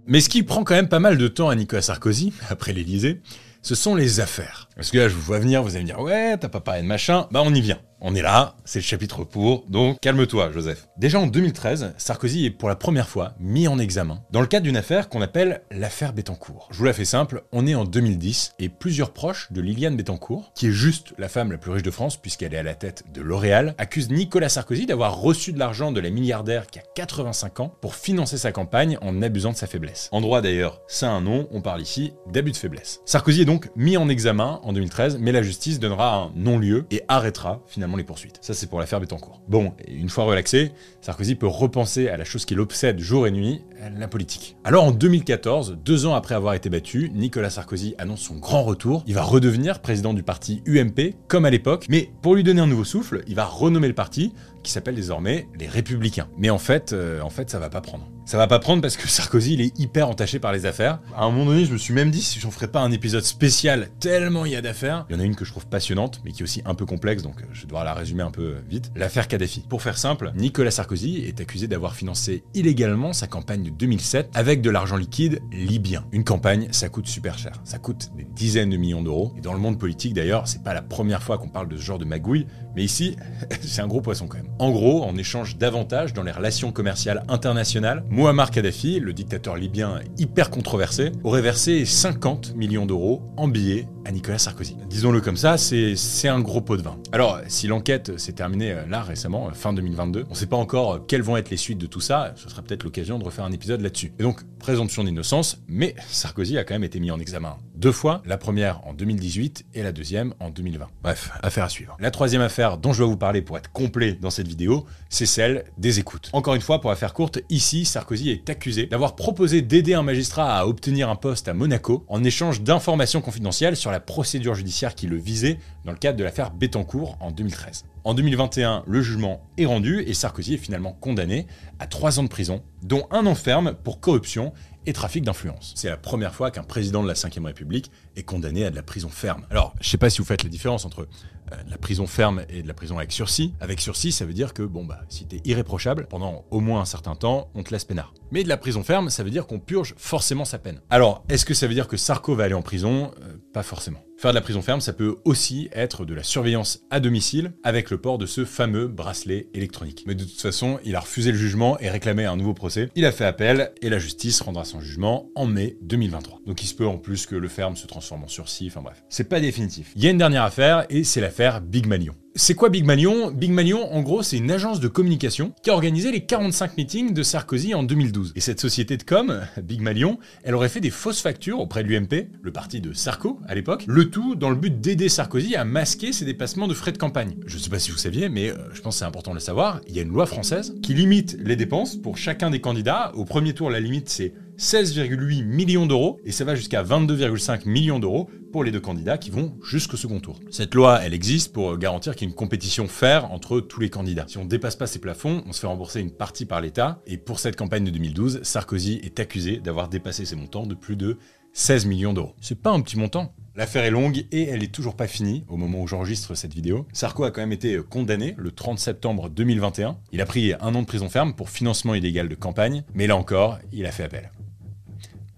Mais 0.08 0.22
ce 0.22 0.30
qui 0.30 0.42
prend 0.44 0.64
quand 0.64 0.76
même 0.76 0.88
pas 0.88 1.00
mal 1.00 1.18
de 1.18 1.28
temps 1.28 1.50
à 1.50 1.56
Nicolas 1.56 1.82
Sarkozy, 1.82 2.32
après 2.50 2.72
l'Élysée, 2.72 3.20
ce 3.62 3.76
sont 3.76 3.96
les 3.96 4.22
affaires. 4.22 4.70
Parce 4.82 4.90
que 4.90 4.98
là, 4.98 5.10
je 5.10 5.14
vous 5.14 5.22
vois 5.22 5.38
venir, 5.38 5.62
vous 5.62 5.76
allez 5.76 5.84
me 5.84 5.90
dire, 5.90 6.00
ouais, 6.00 6.36
t'as 6.38 6.50
pas 6.50 6.60
parlé 6.60 6.82
de 6.82 6.88
machin, 6.88 7.28
bah 7.30 7.44
on 7.46 7.54
y 7.54 7.62
vient. 7.62 7.78
On 8.04 8.16
est 8.16 8.24
là, 8.24 8.56
c'est 8.66 8.80
le 8.80 8.84
chapitre 8.84 9.24
pour, 9.24 9.64
donc 9.70 10.00
calme-toi, 10.00 10.52
Joseph. 10.52 10.88
Déjà 10.98 11.20
en 11.20 11.28
2013, 11.28 11.94
Sarkozy 12.00 12.48
est 12.48 12.50
pour 12.50 12.68
la 12.68 12.76
première 12.76 13.08
fois 13.08 13.36
mis 13.40 13.68
en 13.68 13.78
examen 13.78 14.24
dans 14.32 14.42
le 14.42 14.48
cadre 14.48 14.64
d'une 14.64 14.76
affaire 14.76 15.08
qu'on 15.08 15.22
appelle 15.22 15.62
l'affaire 15.70 16.12
Bettencourt. 16.12 16.68
Je 16.72 16.80
vous 16.80 16.86
la 16.86 16.94
fais 16.94 17.06
simple, 17.06 17.44
on 17.52 17.68
est 17.68 17.76
en 17.76 17.86
2010 17.86 18.54
et 18.58 18.70
plusieurs 18.70 19.14
proches 19.14 19.52
de 19.52 19.62
Liliane 19.62 19.96
Bettencourt, 19.96 20.52
qui 20.56 20.66
est 20.66 20.72
juste 20.72 21.14
la 21.20 21.30
femme 21.30 21.52
la 21.52 21.60
plus 21.60 21.70
riche 21.70 21.84
de 21.84 21.92
France 21.92 22.18
puisqu'elle 22.18 22.56
est 22.56 22.58
à 22.58 22.64
la 22.64 22.74
tête 22.74 23.04
de 23.14 23.22
L'Oréal, 23.22 23.76
accusent 23.78 24.10
Nicolas 24.10 24.50
Sarkozy 24.50 24.88
d'avoir 24.88 25.22
reçu 25.22 25.54
de 25.54 25.60
l'argent 25.60 25.92
de 25.92 26.00
la 26.00 26.10
milliardaire 26.10 26.66
qui 26.66 26.80
a 26.80 26.84
85 26.96 27.60
ans 27.60 27.72
pour 27.82 27.94
financer 27.94 28.40
sa 28.40 28.52
campagne 28.52 28.98
en 29.04 29.22
abusant 29.22 29.52
de 29.52 29.58
sa 29.58 29.68
faiblesse. 29.68 30.10
En 30.12 30.22
droit 30.22 30.42
d'ailleurs, 30.42 30.82
ça 30.88 31.12
a 31.12 31.14
un 31.14 31.22
nom, 31.22 31.48
on 31.52 31.62
parle 31.62 31.84
ici 31.84 32.14
d'abus 32.32 32.52
de 32.52 32.58
faiblesse. 32.58 33.00
Sarkozy 33.06 33.42
est 33.42 33.46
donc 33.46 33.70
mis 33.76 33.96
en 33.96 34.10
examen 34.10 34.60
en 34.64 34.71
2013, 34.74 35.18
mais 35.20 35.32
la 35.32 35.42
justice 35.42 35.80
donnera 35.80 36.16
un 36.16 36.32
non-lieu 36.36 36.86
et 36.92 37.02
arrêtera 37.08 37.62
finalement 37.68 37.98
les 37.98 38.04
poursuites. 38.04 38.38
Ça, 38.42 38.54
c'est 38.54 38.70
pour 38.70 38.80
l'affaire 38.80 39.00
Bettencourt. 39.00 39.42
Bon, 39.48 39.74
une 39.88 40.10
fois 40.10 40.26
relaxé, 40.26 40.72
Sarkozy 41.02 41.36
peut 41.36 41.48
repenser 41.48 42.10
à 42.10 42.18
la 42.18 42.24
chose 42.24 42.46
qui 42.46 42.56
l'obsède 42.56 43.00
jour 43.00 43.28
et 43.28 43.32
nuit, 43.32 43.62
la 43.98 44.08
politique. 44.08 44.56
Alors 44.64 44.84
en 44.84 44.92
2014, 44.92 45.80
deux 45.84 46.06
ans 46.06 46.14
après 46.14 46.36
avoir 46.36 46.54
été 46.54 46.70
battu, 46.70 47.12
Nicolas 47.14 47.50
Sarkozy 47.50 47.96
annonce 47.98 48.22
son 48.22 48.36
grand 48.36 48.64
retour. 48.64 49.04
Il 49.08 49.16
va 49.16 49.24
redevenir 49.24 49.80
président 49.80 50.14
du 50.14 50.24
parti 50.24 50.62
UMP, 50.68 51.16
comme 51.28 51.46
à 51.46 51.50
l'époque, 51.50 51.88
mais 51.90 52.12
pour 52.22 52.36
lui 52.36 52.44
donner 52.44 52.62
un 52.62 52.68
nouveau 52.68 52.84
souffle, 52.84 53.24
il 53.28 53.36
va 53.36 53.46
renommer 53.46 53.88
le 53.88 53.96
parti, 53.96 54.34
qui 54.64 54.72
s'appelle 54.72 54.96
désormais 54.96 55.48
les 55.58 55.68
Républicains. 55.68 56.28
Mais 56.38 56.50
en 56.50 56.58
fait, 56.58 56.94
euh, 56.94 57.22
en 57.22 57.30
fait, 57.30 57.50
ça 57.50 57.60
va 57.60 57.70
pas 57.70 57.82
prendre. 57.82 58.08
Ça 58.26 58.38
va 58.38 58.48
pas 58.48 58.60
prendre 58.60 58.82
parce 58.82 58.98
que 58.98 59.08
Sarkozy, 59.10 59.54
il 59.56 59.62
est 59.62 59.80
hyper 59.80 60.08
entaché 60.08 60.40
par 60.40 60.52
les 60.52 60.66
affaires. 60.66 61.00
À 61.16 61.26
un 61.26 61.32
moment 61.32 61.46
donné, 61.46 61.66
je 61.66 61.74
me 61.74 61.78
suis 61.78 61.94
même 61.94 62.12
dit 62.12 62.22
si 62.22 62.40
j'en 62.40 62.52
ferais 62.52 62.68
pas 62.68 62.82
un 62.82 62.92
épisode 62.92 63.24
spécial 63.24 63.90
tellement 64.00 64.46
il 64.46 64.52
y 64.52 64.56
a 64.56 64.62
d'affaires. 64.62 65.06
Il 65.10 65.16
y 65.16 65.20
en 65.20 65.22
a 65.22 65.26
une 65.26 65.36
que 65.36 65.46
je 65.46 65.52
trouve 65.52 65.68
passionnante, 65.68 66.22
mais 66.24 66.32
qui 66.32 66.42
est 66.42 66.44
aussi 66.44 66.62
un 66.66 66.76
peu 66.76 66.86
complexe, 66.86 67.24
donc 67.24 67.42
euh, 67.42 67.46
je 67.52 67.66
dois 67.66 67.84
la 67.84 67.94
résumer 67.94 68.24
un 68.24 68.32
peu 68.32 68.56
vite. 68.70 68.92
L'affaire 68.96 69.28
Kadhafi. 69.28 69.66
Pour 69.68 69.82
faire 69.82 69.98
simple, 69.98 70.32
Nicolas 70.36 70.72
Sarkozy 70.72 71.26
est 71.26 71.42
accusé 71.42 71.68
d'avoir 71.68 71.96
financé 71.96 72.44
illégalement 72.54 73.14
sa 73.14 73.28
campagne 73.28 73.64
de 73.64 73.70
2007 73.70 74.30
avec 74.34 74.62
de 74.62 74.70
l'argent 74.70 74.98
liquide 74.98 75.42
libyen. 75.52 76.06
Une 76.12 76.24
campagne, 76.24 76.68
ça 76.72 76.90
coûte 76.90 77.08
super 77.08 77.38
cher. 77.38 77.54
Ça 77.64 77.80
coûte 77.80 78.12
des 78.16 78.24
dizaines 78.24 78.70
de 78.70 78.78
millions 78.78 79.02
d'euros. 79.02 79.34
Et 79.38 79.42
dans 79.42 79.54
le 79.54 79.60
monde 79.60 79.80
politique 79.80 80.14
d'ailleurs, 80.14 80.48
c'est 80.48 80.64
pas 80.64 80.74
la 80.74 80.82
première 80.82 81.24
fois 81.24 81.38
qu'on 81.38 81.50
parle 81.50 81.68
de 81.68 81.78
ce 81.78 81.82
genre 81.82 82.00
de 82.00 82.06
magouille, 82.06 82.48
mais 82.76 82.84
ici, 82.84 83.16
c'est 83.62 83.82
un 83.82 83.88
gros 83.88 84.02
poisson 84.02 84.28
quand 84.28 84.38
même. 84.38 84.51
En 84.60 84.72
gros, 84.72 85.04
en 85.04 85.18
échange 85.18 85.58
d'avantages 85.58 86.14
dans 86.14 86.24
les 86.24 86.32
relations 86.32 86.72
commerciales 86.72 87.24
internationales, 87.28 88.04
Muammar 88.10 88.52
Kadhafi, 88.52 89.00
le 89.00 89.14
dictateur 89.14 89.56
libyen 89.56 90.00
hyper 90.18 90.50
controversé, 90.50 91.12
aurait 91.24 91.42
versé 91.42 91.86
50 91.86 92.56
millions 92.56 92.86
d'euros 92.86 93.22
en 93.38 93.48
billets 93.48 93.88
à 94.06 94.12
Nicolas 94.12 94.38
Sarkozy. 94.38 94.78
Disons-le 94.90 95.22
comme 95.22 95.38
ça, 95.38 95.58
c'est 95.58 96.28
un 96.28 96.40
gros 96.40 96.62
pot 96.62 96.78
de 96.78 96.82
vin. 96.82 96.98
Alors, 97.12 97.40
si 97.48 97.68
l'enquête 97.68 98.18
s'est 98.18 98.34
terminée 98.34 98.72
euh, 98.72 98.86
là 98.88 99.02
récemment, 99.02 99.48
euh, 99.48 99.52
fin 99.52 99.74
2022, 99.74 100.26
on 100.28 100.32
ne 100.32 100.36
sait 100.36 100.48
pas 100.48 100.58
encore 100.58 100.94
euh, 100.94 101.00
quelles 101.08 101.22
vont 101.22 101.38
être 101.38 101.50
les 101.50 101.58
suites 101.58 101.78
de 101.78 101.86
tout 101.88 102.02
ça, 102.02 102.34
ce 102.36 102.50
sera 102.50 102.62
peut-être 102.62 102.84
l'occasion 102.84 103.20
de 103.20 103.24
refaire 103.24 103.46
un 103.46 103.52
épisode 103.52 103.82
là-dessus. 103.82 104.14
Et 104.20 104.24
donc, 104.24 104.42
présomption 104.60 105.04
d'innocence, 105.04 105.62
mais 105.68 105.96
Sarkozy 106.10 106.58
a 106.58 106.64
quand 106.64 106.74
même 106.74 106.84
été 106.84 107.00
mis 107.00 107.12
en 107.12 107.20
examen 107.20 107.58
deux 107.76 107.92
fois, 107.92 108.22
la 108.26 108.38
première 108.38 108.86
en 108.88 108.94
2018 108.94 109.66
et 109.74 109.82
la 109.82 109.92
deuxième 109.92 110.36
en 110.40 110.52
2020. 110.52 110.88
Bref, 111.02 111.32
affaire 111.42 111.64
à 111.64 111.70
suivre. 111.70 111.98
La 112.00 112.12
troisième 112.12 112.42
affaire 112.42 112.78
dont 112.78 112.94
je 112.94 113.04
vais 113.04 113.10
vous 113.10 113.18
parler 113.18 113.42
pour 113.42 113.58
être 113.58 113.72
complet 113.72 114.14
dans 114.14 114.30
cette 114.30 114.41
vidéo, 114.48 114.86
c'est 115.10 115.26
celle 115.26 115.66
des 115.78 116.00
écoutes. 116.00 116.30
Encore 116.34 116.56
une 116.56 116.62
fois, 116.62 116.82
pour 116.82 116.92
affaire 116.92 117.14
courte, 117.14 117.40
ici, 117.50 117.86
Sarkozy 117.86 118.30
est 118.30 118.50
accusé 118.50 118.86
d'avoir 118.86 119.16
proposé 119.16 119.62
d'aider 119.62 119.94
un 119.94 120.04
magistrat 120.04 120.58
à 120.58 120.66
obtenir 120.66 121.10
un 121.10 121.16
poste 121.16 121.48
à 121.48 121.54
Monaco 121.54 122.06
en 122.08 122.24
échange 122.24 122.62
d'informations 122.62 123.22
confidentielles 123.22 123.76
sur 123.76 123.92
la 123.92 124.00
procédure 124.00 124.56
judiciaire 124.56 124.96
qui 124.96 125.08
le 125.08 125.18
visait 125.18 125.60
dans 125.86 125.92
le 125.92 125.98
cadre 125.98 126.18
de 126.18 126.24
l'affaire 126.24 126.52
Bettencourt 126.52 127.18
en 127.20 127.32
2013. 127.32 127.86
En 128.04 128.16
2021, 128.16 128.84
le 128.88 129.02
jugement 129.02 129.42
est 129.58 129.66
rendu 129.66 130.02
et 130.02 130.14
Sarkozy 130.16 130.56
est 130.56 130.58
finalement 130.58 130.94
condamné 130.94 131.46
à 131.78 131.86
trois 131.86 132.20
ans 132.20 132.24
de 132.24 132.30
prison, 132.30 132.64
dont 132.82 133.06
un 133.12 133.26
an 133.28 133.36
ferme 133.36 133.76
pour 133.84 134.00
corruption 134.00 134.54
et 134.86 134.94
trafic 134.94 135.24
d'influence. 135.24 135.74
C'est 135.76 135.90
la 135.90 135.98
première 135.98 136.34
fois 136.34 136.50
qu'un 136.50 136.64
président 136.64 137.04
de 137.04 137.08
la 137.08 137.14
Ve 137.14 137.46
République 137.46 137.92
est 138.16 138.24
condamné 138.24 138.66
à 138.66 138.72
de 138.72 138.76
la 138.76 138.82
prison 138.82 139.10
ferme. 139.10 139.46
Alors, 139.52 139.76
je 139.80 139.90
sais 139.90 139.98
pas 139.98 140.10
si 140.10 140.18
vous 140.18 140.26
faites 140.26 140.44
la 140.44 140.50
différence 140.50 140.86
entre 140.86 141.08
euh, 141.52 141.56
la 141.70 141.78
prison 141.78 142.08
ferme 142.08 142.44
et 142.50 142.62
de 142.64 142.68
la 142.68 142.74
prison 142.74 142.98
avec 142.98 143.12
sursis. 143.12 143.54
Avec 143.60 143.80
sursis, 143.82 144.12
ça 144.12 144.26
veut 144.26 144.34
dire 144.34 144.54
que, 144.54 144.64
bon, 144.64 144.86
bah, 144.86 145.02
si 145.10 145.26
t'es 145.26 145.42
irréprochable, 145.46 146.08
pendant 146.10 146.46
au 146.52 146.60
moins 146.60 146.82
un 146.82 146.86
certain 146.86 147.16
temps, 147.16 147.50
on 147.56 147.64
te 147.64 147.72
laisse 147.72 147.86
peinard. 147.86 148.14
Mais 148.32 148.44
de 148.44 148.50
la 148.50 148.58
prison 148.58 148.84
ferme, 148.84 149.10
ça 149.10 149.24
veut 149.24 149.30
dire 149.32 149.46
qu'on 149.48 149.60
purge 149.60 149.94
forcément 149.98 150.46
sa 150.46 150.58
peine. 150.58 150.82
Alors, 150.90 151.24
est-ce 151.30 151.46
que 151.46 151.54
ça 151.54 151.68
veut 151.68 151.74
dire 151.74 151.88
que 151.88 151.98
Sarko 151.98 152.36
va 152.36 152.46
aller 152.46 152.54
en 152.54 152.62
prison? 152.62 153.12
Euh, 153.22 153.38
Pas 153.54 153.64
forcément. 153.64 154.00
Faire 154.18 154.32
de 154.32 154.36
la 154.36 154.42
prison 154.42 154.62
ferme, 154.62 154.82
ça 154.82 154.94
peut 154.94 155.16
aussi 155.26 155.68
être 155.74 156.06
de 156.06 156.14
la 156.14 156.22
surveillance 156.22 156.82
à 156.92 157.00
domicile 157.00 157.54
avec 157.64 157.90
le 157.90 158.00
port 158.00 158.20
de 158.20 158.28
ce 158.28 158.46
fameux 158.46 158.88
bracelet 158.88 159.48
électronique. 159.56 160.04
Mais 160.06 160.14
de 160.14 160.24
toute 160.24 160.40
façon, 160.40 160.80
il 160.86 160.96
a 160.96 161.00
refusé 161.00 161.32
le 161.32 161.38
jugement 161.40 161.80
et 161.80 161.90
réclamé 161.90 162.26
un 162.26 162.36
nouveau 162.36 162.54
procès. 162.54 162.90
Il 162.96 163.04
a 163.06 163.12
fait 163.12 163.26
appel 163.26 163.72
et 163.82 163.90
la 163.90 163.98
justice 163.98 164.40
rendra 164.42 164.64
son 164.64 164.80
jugement 164.80 165.26
en 165.34 165.48
mai 165.48 165.76
2023. 165.82 166.42
Donc 166.46 166.62
il 166.62 166.68
se 166.68 166.76
peut 166.76 166.86
en 166.86 167.00
plus 167.00 167.26
que 167.26 167.36
le 167.36 167.48
ferme 167.48 167.76
se 167.76 167.88
transforme 167.88 168.24
en 168.24 168.28
sursis, 168.28 168.68
enfin 168.68 168.84
bref. 168.84 169.04
C'est 169.10 169.24
pas 169.28 169.40
définitif. 169.40 169.92
Il 169.96 170.04
y 170.04 170.08
a 170.08 170.12
une 170.12 170.20
dernière 170.20 170.44
affaire 170.44 170.86
et 170.92 171.04
c'est 171.04 171.20
l'affaire 171.20 171.41
Big 171.42 171.88
Malion. 171.88 172.14
C'est 172.36 172.54
quoi 172.54 172.70
Big 172.70 172.86
Malion? 172.86 173.32
Big 173.32 173.52
Malion, 173.52 173.92
en 173.92 174.02
gros, 174.02 174.22
c'est 174.22 174.38
une 174.38 174.52
agence 174.52 174.80
de 174.80 174.88
communication 174.88 175.54
qui 175.64 175.72
a 175.72 175.74
organisé 175.74 176.12
les 176.12 176.24
45 176.24 176.78
meetings 176.78 177.14
de 177.14 177.24
Sarkozy 177.24 177.74
en 177.74 177.82
2012. 177.82 178.34
Et 178.36 178.40
cette 178.42 178.60
société 178.60 178.96
de 178.96 179.04
com, 179.04 179.42
Big 179.64 179.82
Malion, 179.82 180.20
elle 180.44 180.54
aurait 180.54 180.70
fait 180.70 180.80
des 180.80 180.92
fausses 180.92 181.20
factures 181.20 181.60
auprès 181.60 181.84
de 181.84 181.90
l'UMP, 181.90 182.30
le 182.42 182.52
parti 182.52 182.80
de 182.80 182.94
Sarko 182.94 183.40
à 183.48 183.56
l'époque, 183.56 183.84
le 183.88 184.12
tout 184.12 184.36
dans 184.36 184.52
le 184.52 184.56
but 184.56 184.80
d'aider 184.80 185.10
Sarkozy 185.10 185.56
à 185.56 185.66
masquer 185.66 186.14
ses 186.14 186.26
dépassements 186.26 186.68
de 186.68 186.76
frais 186.76 186.92
de 186.92 187.00
campagne. 187.00 187.36
Je 187.48 187.58
sais 187.58 187.72
pas 187.72 187.80
si 187.80 187.90
vous 187.90 187.98
saviez, 187.98 188.30
mais 188.30 188.50
euh, 188.50 188.56
je 188.74 188.82
pense 188.82 188.96
que 188.96 189.00
c'est 189.00 189.06
important 189.06 189.32
de 189.32 189.38
le 189.38 189.42
savoir, 189.42 189.82
il 189.88 189.96
y 189.96 190.00
a 190.00 190.04
une 190.04 190.14
loi 190.14 190.28
française 190.28 190.76
qui 190.84 190.94
limite 190.94 191.38
les 191.44 191.56
dépenses 191.56 191.96
pour 191.96 192.18
chacun 192.18 192.52
des 192.52 192.62
candidats. 192.62 193.12
Au 193.16 193.26
premier 193.26 193.54
tour, 193.54 193.72
la 193.72 193.80
limite 193.80 194.10
c'est 194.10 194.32
16,8 194.62 195.44
millions 195.44 195.88
d'euros 195.88 196.20
et 196.24 196.32
ça 196.32 196.46
va 196.46 196.54
jusqu'à 196.54 196.84
22,5 196.84 197.68
millions 197.68 197.98
d'euros 197.98 198.30
pour 198.52 198.64
les 198.64 198.70
deux 198.70 198.80
candidats 198.80 199.18
qui 199.18 199.32
vont 199.32 199.56
jusqu'au 199.64 199.98
second 199.98 200.20
tour. 200.20 200.40
Cette 200.52 200.76
loi, 200.76 201.00
elle 201.04 201.16
existe 201.16 201.52
pour 201.52 201.80
garantir 201.80 202.16
qu'il 202.16 202.28
y 202.28 202.30
ait 202.30 202.32
une 202.32 202.38
compétition 202.38 202.88
faire 202.88 203.32
entre 203.32 203.60
tous 203.60 203.80
les 203.80 203.90
candidats. 203.90 204.26
Si 204.28 204.38
on 204.38 204.46
dépasse 204.46 204.76
pas 204.76 204.86
ces 204.86 205.00
plafonds, 205.00 205.44
on 205.48 205.52
se 205.52 205.62
fait 205.62 205.66
rembourser 205.68 206.00
une 206.00 206.12
partie 206.12 206.46
par 206.46 206.62
l'État 206.62 207.02
et 207.08 207.18
pour 207.18 207.40
cette 207.40 207.56
campagne 207.56 207.86
de 207.86 207.90
2012, 207.90 208.44
Sarkozy 208.44 209.02
est 209.04 209.20
accusé 209.20 209.58
d'avoir 209.58 209.90
dépassé 209.90 210.26
ces 210.26 210.36
montants 210.36 210.68
de 210.68 210.76
plus 210.76 210.96
de 210.96 211.18
16 211.54 211.88
millions 211.88 212.14
d'euros. 212.14 212.36
C'est 212.40 212.62
pas 212.62 212.70
un 212.70 212.82
petit 212.82 213.00
montant. 213.00 213.34
L'affaire 213.56 213.84
est 213.84 213.90
longue 213.90 214.28
et 214.32 214.44
elle 214.44 214.62
est 214.62 214.72
toujours 214.72 214.96
pas 214.96 215.08
finie 215.08 215.44
au 215.50 215.58
moment 215.58 215.82
où 215.82 215.88
j'enregistre 215.88 216.36
cette 216.36 216.54
vidéo. 216.54 216.86
Sarko 216.94 217.24
a 217.24 217.32
quand 217.32 217.42
même 217.42 217.52
été 217.52 217.80
condamné 217.90 218.36
le 218.38 218.52
30 218.52 218.78
septembre 218.78 219.28
2021. 219.28 219.98
Il 220.12 220.22
a 220.22 220.26
pris 220.28 220.54
un 220.54 220.76
an 220.76 220.82
de 220.82 220.88
prison 220.88 221.10
ferme 221.10 221.34
pour 221.34 221.50
financement 221.50 221.96
illégal 221.96 222.30
de 222.30 222.36
campagne, 222.36 222.84
mais 222.94 223.08
là 223.08 223.18
encore, 223.18 223.58
il 223.74 223.88
a 223.88 223.92
fait 223.92 224.04
appel. 224.04 224.30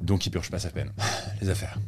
Donc 0.04 0.26
il 0.26 0.30
purge 0.30 0.52
pas 0.52 0.60
sa 0.60 0.70
peine. 0.70 0.92
Les 1.42 1.50
affaires. 1.50 1.80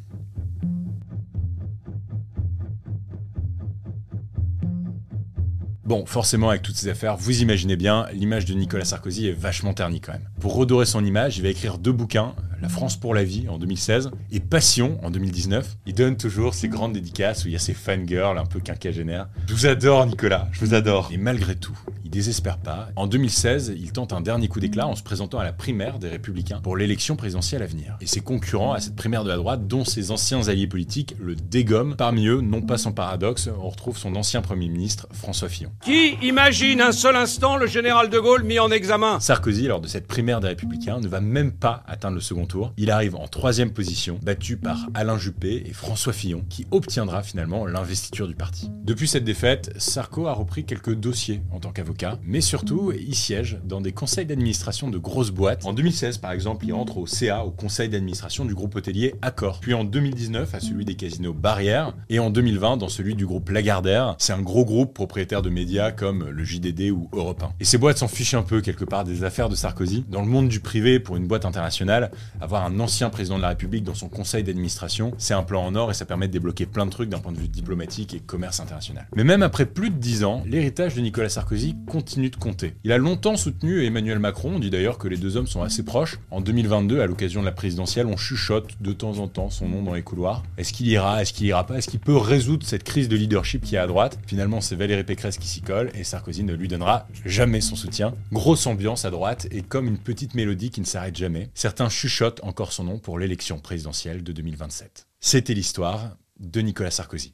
Bon, 5.83 6.03
forcément, 6.07 6.49
avec 6.49 6.63
toutes 6.63 6.77
ces 6.77 6.87
affaires, 6.87 7.15
vous 7.15 7.43
imaginez 7.43 7.75
bien, 7.75 8.07
l'image 8.11 8.45
de 8.45 8.55
Nicolas 8.55 8.85
Sarkozy 8.85 9.27
est 9.27 9.33
vachement 9.33 9.73
ternie 9.73 10.01
quand 10.01 10.13
même. 10.13 10.27
Pour 10.39 10.55
redorer 10.55 10.87
son 10.87 11.05
image, 11.05 11.37
il 11.37 11.43
va 11.43 11.49
écrire 11.49 11.77
deux 11.77 11.91
bouquins, 11.91 12.33
La 12.61 12.69
France 12.69 12.97
pour 12.97 13.13
la 13.13 13.23
vie 13.23 13.47
en 13.49 13.57
2016 13.57 14.11
et 14.31 14.39
Passion 14.39 14.97
en 15.03 15.11
2019. 15.11 15.77
Il 15.85 15.93
donne 15.93 16.17
toujours 16.17 16.53
ses 16.53 16.69
grandes 16.69 16.93
dédicaces 16.93 17.45
où 17.45 17.47
il 17.47 17.53
y 17.53 17.55
a 17.55 17.59
ses 17.59 17.73
fangirls 17.73 18.37
un 18.37 18.45
peu 18.45 18.59
quinquagénaires. 18.59 19.27
Je 19.47 19.53
vous 19.53 19.65
adore, 19.65 20.05
Nicolas, 20.05 20.47
je 20.51 20.61
vous 20.61 20.73
adore. 20.73 21.09
Et 21.11 21.17
malgré 21.17 21.55
tout, 21.55 21.77
il 22.03 22.09
désespère 22.09 22.57
pas. 22.57 22.89
En 22.95 23.07
2016, 23.07 23.73
il 23.77 23.91
tente 23.91 24.13
un 24.13 24.21
dernier 24.21 24.47
coup 24.47 24.59
d'éclat 24.59 24.87
en 24.87 24.95
se 24.95 25.03
présentant 25.03 25.39
à 25.39 25.43
la 25.43 25.53
primaire 25.53 25.99
des 25.99 26.09
Républicains 26.09 26.59
pour 26.61 26.77
l'élection 26.77 27.15
présidentielle 27.15 27.61
à 27.61 27.67
venir. 27.67 27.97
Et 28.01 28.07
ses 28.07 28.21
concurrents 28.21 28.73
à 28.73 28.79
cette 28.79 28.95
primaire 28.95 29.23
de 29.23 29.29
la 29.29 29.37
droite, 29.37 29.67
dont 29.67 29.83
ses 29.83 30.11
anciens 30.11 30.47
alliés 30.47 30.67
politiques, 30.67 31.15
le 31.19 31.35
dégomment. 31.35 31.95
Parmi 31.95 32.27
eux, 32.27 32.41
non 32.41 32.61
pas 32.61 32.77
sans 32.77 32.93
paradoxe, 32.93 33.49
on 33.59 33.69
retrouve 33.69 33.97
son 33.97 34.15
ancien 34.15 34.41
Premier 34.41 34.69
ministre, 34.69 35.07
François 35.11 35.49
Fillon. 35.49 35.71
Qui 35.83 36.17
imagine 36.21 36.81
un 36.81 36.91
seul 36.91 37.15
instant 37.15 37.57
le 37.57 37.67
général 37.67 38.09
de 38.09 38.19
Gaulle 38.19 38.43
mis 38.43 38.59
en 38.59 38.71
examen? 38.71 39.19
Sarkozy, 39.19 39.67
lors 39.67 39.81
de 39.81 39.87
cette 39.87 40.07
primaire 40.07 40.39
des 40.39 40.47
Républicains, 40.47 40.99
ne 40.99 41.07
va 41.07 41.19
même 41.19 41.51
pas 41.51 41.83
atteindre 41.87 42.15
le 42.15 42.21
second 42.21 42.44
tour. 42.45 42.73
Il 42.77 42.91
arrive 42.91 43.15
en 43.15 43.27
troisième 43.27 43.71
position, 43.71 44.19
battu 44.23 44.57
par 44.57 44.87
Alain 44.93 45.17
Juppé 45.17 45.63
et 45.65 45.73
François 45.73 46.13
Fillon, 46.13 46.43
qui 46.49 46.67
obtiendra 46.71 47.23
finalement 47.23 47.65
l'investiture 47.65 48.27
du 48.27 48.35
parti. 48.35 48.71
Depuis 48.83 49.07
cette 49.07 49.23
défaite, 49.23 49.73
Sarko 49.77 50.27
a 50.27 50.33
repris 50.33 50.65
quelques 50.65 50.93
dossiers 50.93 51.41
en 51.51 51.59
tant 51.59 51.71
qu'avocat, 51.71 52.19
mais 52.23 52.41
surtout, 52.41 52.91
il 52.91 53.15
siège 53.15 53.59
dans 53.63 53.81
des 53.81 53.91
conseils 53.91 54.25
d'administration 54.25 54.89
de 54.89 54.97
grosses 54.97 55.31
boîtes. 55.31 55.65
En 55.65 55.73
2016, 55.73 56.17
par 56.19 56.31
exemple, 56.31 56.65
il 56.65 56.73
entre 56.73 56.97
au 56.97 57.07
CA, 57.07 57.45
au 57.45 57.51
conseil 57.51 57.89
d'administration 57.89 58.45
du 58.45 58.53
groupe 58.53 58.75
hôtelier 58.75 59.15
Accor. 59.21 59.59
Puis 59.59 59.73
en 59.73 59.83
2019, 59.83 60.53
à 60.53 60.59
celui 60.59 60.85
des 60.85 60.95
casinos 60.95 61.33
Barrière. 61.33 61.93
Et 62.09 62.19
en 62.19 62.29
2020, 62.29 62.77
dans 62.77 62.89
celui 62.89 63.15
du 63.15 63.25
groupe 63.25 63.49
Lagardère. 63.49 64.15
C'est 64.17 64.33
un 64.33 64.41
gros 64.41 64.65
groupe 64.65 64.93
propriétaire 64.93 65.41
de 65.41 65.49
médias 65.49 65.91
comme 65.91 66.29
le 66.29 66.43
JDD 66.43 66.91
ou 66.91 67.09
Europe 67.13 67.43
1. 67.43 67.53
Et 67.59 67.65
ces 67.65 67.77
boîtes 67.77 67.97
s'en 67.97 68.07
fichent 68.07 68.33
un 68.33 68.43
peu 68.43 68.61
quelque 68.61 68.85
part 68.85 69.03
des 69.03 69.23
affaires 69.23 69.49
de 69.49 69.55
Sarkozy. 69.55 70.05
Dans 70.09 70.21
le 70.21 70.27
monde 70.27 70.47
du 70.47 70.59
privé, 70.59 70.99
pour 70.99 71.15
une 71.15 71.27
boîte 71.27 71.45
internationale, 71.45 72.11
avoir 72.41 72.65
un 72.65 72.79
ancien 72.79 73.09
président 73.09 73.37
de 73.37 73.41
la 73.41 73.49
République 73.49 73.83
dans 73.83 73.93
son 73.93 74.09
conseil 74.09 74.43
d'administration, 74.43 75.13
c'est 75.17 75.33
un 75.33 75.43
plan 75.43 75.63
en 75.63 75.75
or 75.75 75.91
et 75.91 75.93
ça 75.93 76.05
permet 76.05 76.27
de 76.27 76.33
débloquer 76.33 76.65
plein 76.65 76.85
de 76.85 76.91
trucs 76.91 77.09
d'un 77.09 77.19
point 77.19 77.31
de 77.31 77.37
vue 77.37 77.47
diplomatique 77.47 78.13
et 78.13 78.19
commerce 78.19 78.59
international. 78.59 79.07
Mais 79.15 79.23
même 79.23 79.43
après 79.43 79.65
plus 79.65 79.89
de 79.89 79.95
10 79.95 80.23
ans, 80.23 80.43
l'héritage 80.45 80.95
de 80.95 81.01
Nicolas 81.01 81.29
Sarkozy 81.29 81.75
continue 81.87 82.29
de 82.29 82.35
compter. 82.35 82.73
Il 82.83 82.91
a 82.91 82.97
longtemps 82.97 83.37
soutenu 83.37 83.85
Emmanuel 83.85 84.19
Macron, 84.19 84.53
on 84.55 84.59
dit 84.59 84.69
d'ailleurs 84.69 84.97
que 84.97 85.07
les 85.07 85.17
deux 85.17 85.37
hommes 85.37 85.47
sont 85.47 85.61
assez 85.61 85.83
proches. 85.83 86.19
En 86.31 86.41
2022, 86.41 87.01
à 87.01 87.05
l'occasion 87.05 87.41
de 87.41 87.45
la 87.45 87.51
présidentielle, 87.51 88.07
on 88.07 88.17
chuchote 88.17 88.69
de 88.81 88.93
temps 88.93 89.19
en 89.19 89.27
temps 89.27 89.49
son 89.49 89.67
nom 89.67 89.83
dans 89.83 89.93
les 89.93 90.03
couloirs. 90.03 90.43
Est-ce 90.57 90.73
qu'il 90.73 90.87
ira, 90.87 91.21
est-ce 91.21 91.33
qu'il 91.33 91.47
ira 91.47 91.65
pas, 91.65 91.77
est-ce 91.77 91.89
qu'il 91.89 91.99
peut 91.99 92.17
résoudre 92.17 92.65
cette 92.65 92.83
crise 92.83 93.09
de 93.09 93.15
leadership 93.15 93.63
qui 93.63 93.75
est 93.75 93.79
à 93.79 93.87
droite? 93.87 94.19
Finalement, 94.27 94.61
c'est 94.61 94.75
Valérie 94.75 95.03
Pécresse 95.03 95.37
qui 95.37 95.47
s'y 95.47 95.61
colle 95.61 95.91
et 95.93 96.03
Sarkozy 96.03 96.43
ne 96.43 96.53
lui 96.53 96.67
donnera 96.67 97.07
jamais 97.25 97.61
son 97.61 97.75
soutien. 97.75 98.13
Grosse 98.31 98.67
ambiance 98.67 99.05
à 99.05 99.11
droite 99.11 99.47
et 99.51 99.61
comme 99.61 99.87
une 99.87 99.97
petite 99.97 100.35
mélodie 100.35 100.69
qui 100.69 100.81
ne 100.81 100.85
s'arrête 100.85 101.15
jamais, 101.15 101.49
certains 101.53 101.89
chuchotent 101.89 102.24
encore 102.43 102.71
son 102.71 102.83
nom 102.83 102.99
pour 102.99 103.19
l'élection 103.19 103.59
présidentielle 103.59 104.23
de 104.23 104.31
2027. 104.31 105.07
C'était 105.19 105.53
l'histoire 105.53 106.17
de 106.39 106.61
Nicolas 106.61 106.91
Sarkozy. 106.91 107.33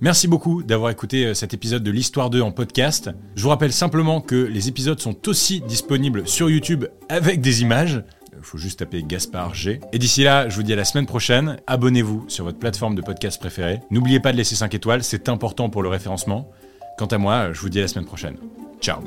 Merci 0.00 0.26
beaucoup 0.26 0.64
d'avoir 0.64 0.90
écouté 0.90 1.26
euh, 1.26 1.34
cet 1.34 1.54
épisode 1.54 1.84
de 1.84 1.90
l'Histoire 1.92 2.28
2 2.28 2.40
en 2.40 2.50
podcast. 2.50 3.10
Je 3.36 3.42
vous 3.44 3.50
rappelle 3.50 3.72
simplement 3.72 4.20
que 4.20 4.34
les 4.34 4.68
épisodes 4.68 4.98
sont 4.98 5.28
aussi 5.28 5.60
disponibles 5.60 6.26
sur 6.26 6.50
YouTube 6.50 6.86
avec 7.08 7.40
des 7.40 7.62
images. 7.62 8.02
Il 8.36 8.42
faut 8.42 8.58
juste 8.58 8.80
taper 8.80 9.04
Gaspard 9.04 9.54
G. 9.54 9.80
Et 9.92 10.00
d'ici 10.00 10.24
là, 10.24 10.48
je 10.48 10.56
vous 10.56 10.64
dis 10.64 10.72
à 10.72 10.76
la 10.76 10.84
semaine 10.84 11.06
prochaine. 11.06 11.56
Abonnez-vous 11.68 12.24
sur 12.26 12.44
votre 12.44 12.58
plateforme 12.58 12.96
de 12.96 13.02
podcast 13.02 13.38
préférée. 13.38 13.78
N'oubliez 13.92 14.18
pas 14.18 14.32
de 14.32 14.36
laisser 14.36 14.56
5 14.56 14.74
étoiles, 14.74 15.04
c'est 15.04 15.28
important 15.28 15.70
pour 15.70 15.84
le 15.84 15.88
référencement. 15.88 16.50
Quant 16.98 17.06
à 17.06 17.18
moi, 17.18 17.52
je 17.52 17.60
vous 17.60 17.68
dis 17.68 17.78
à 17.78 17.82
la 17.82 17.88
semaine 17.88 18.06
prochaine. 18.06 18.36
Ciao 18.80 19.02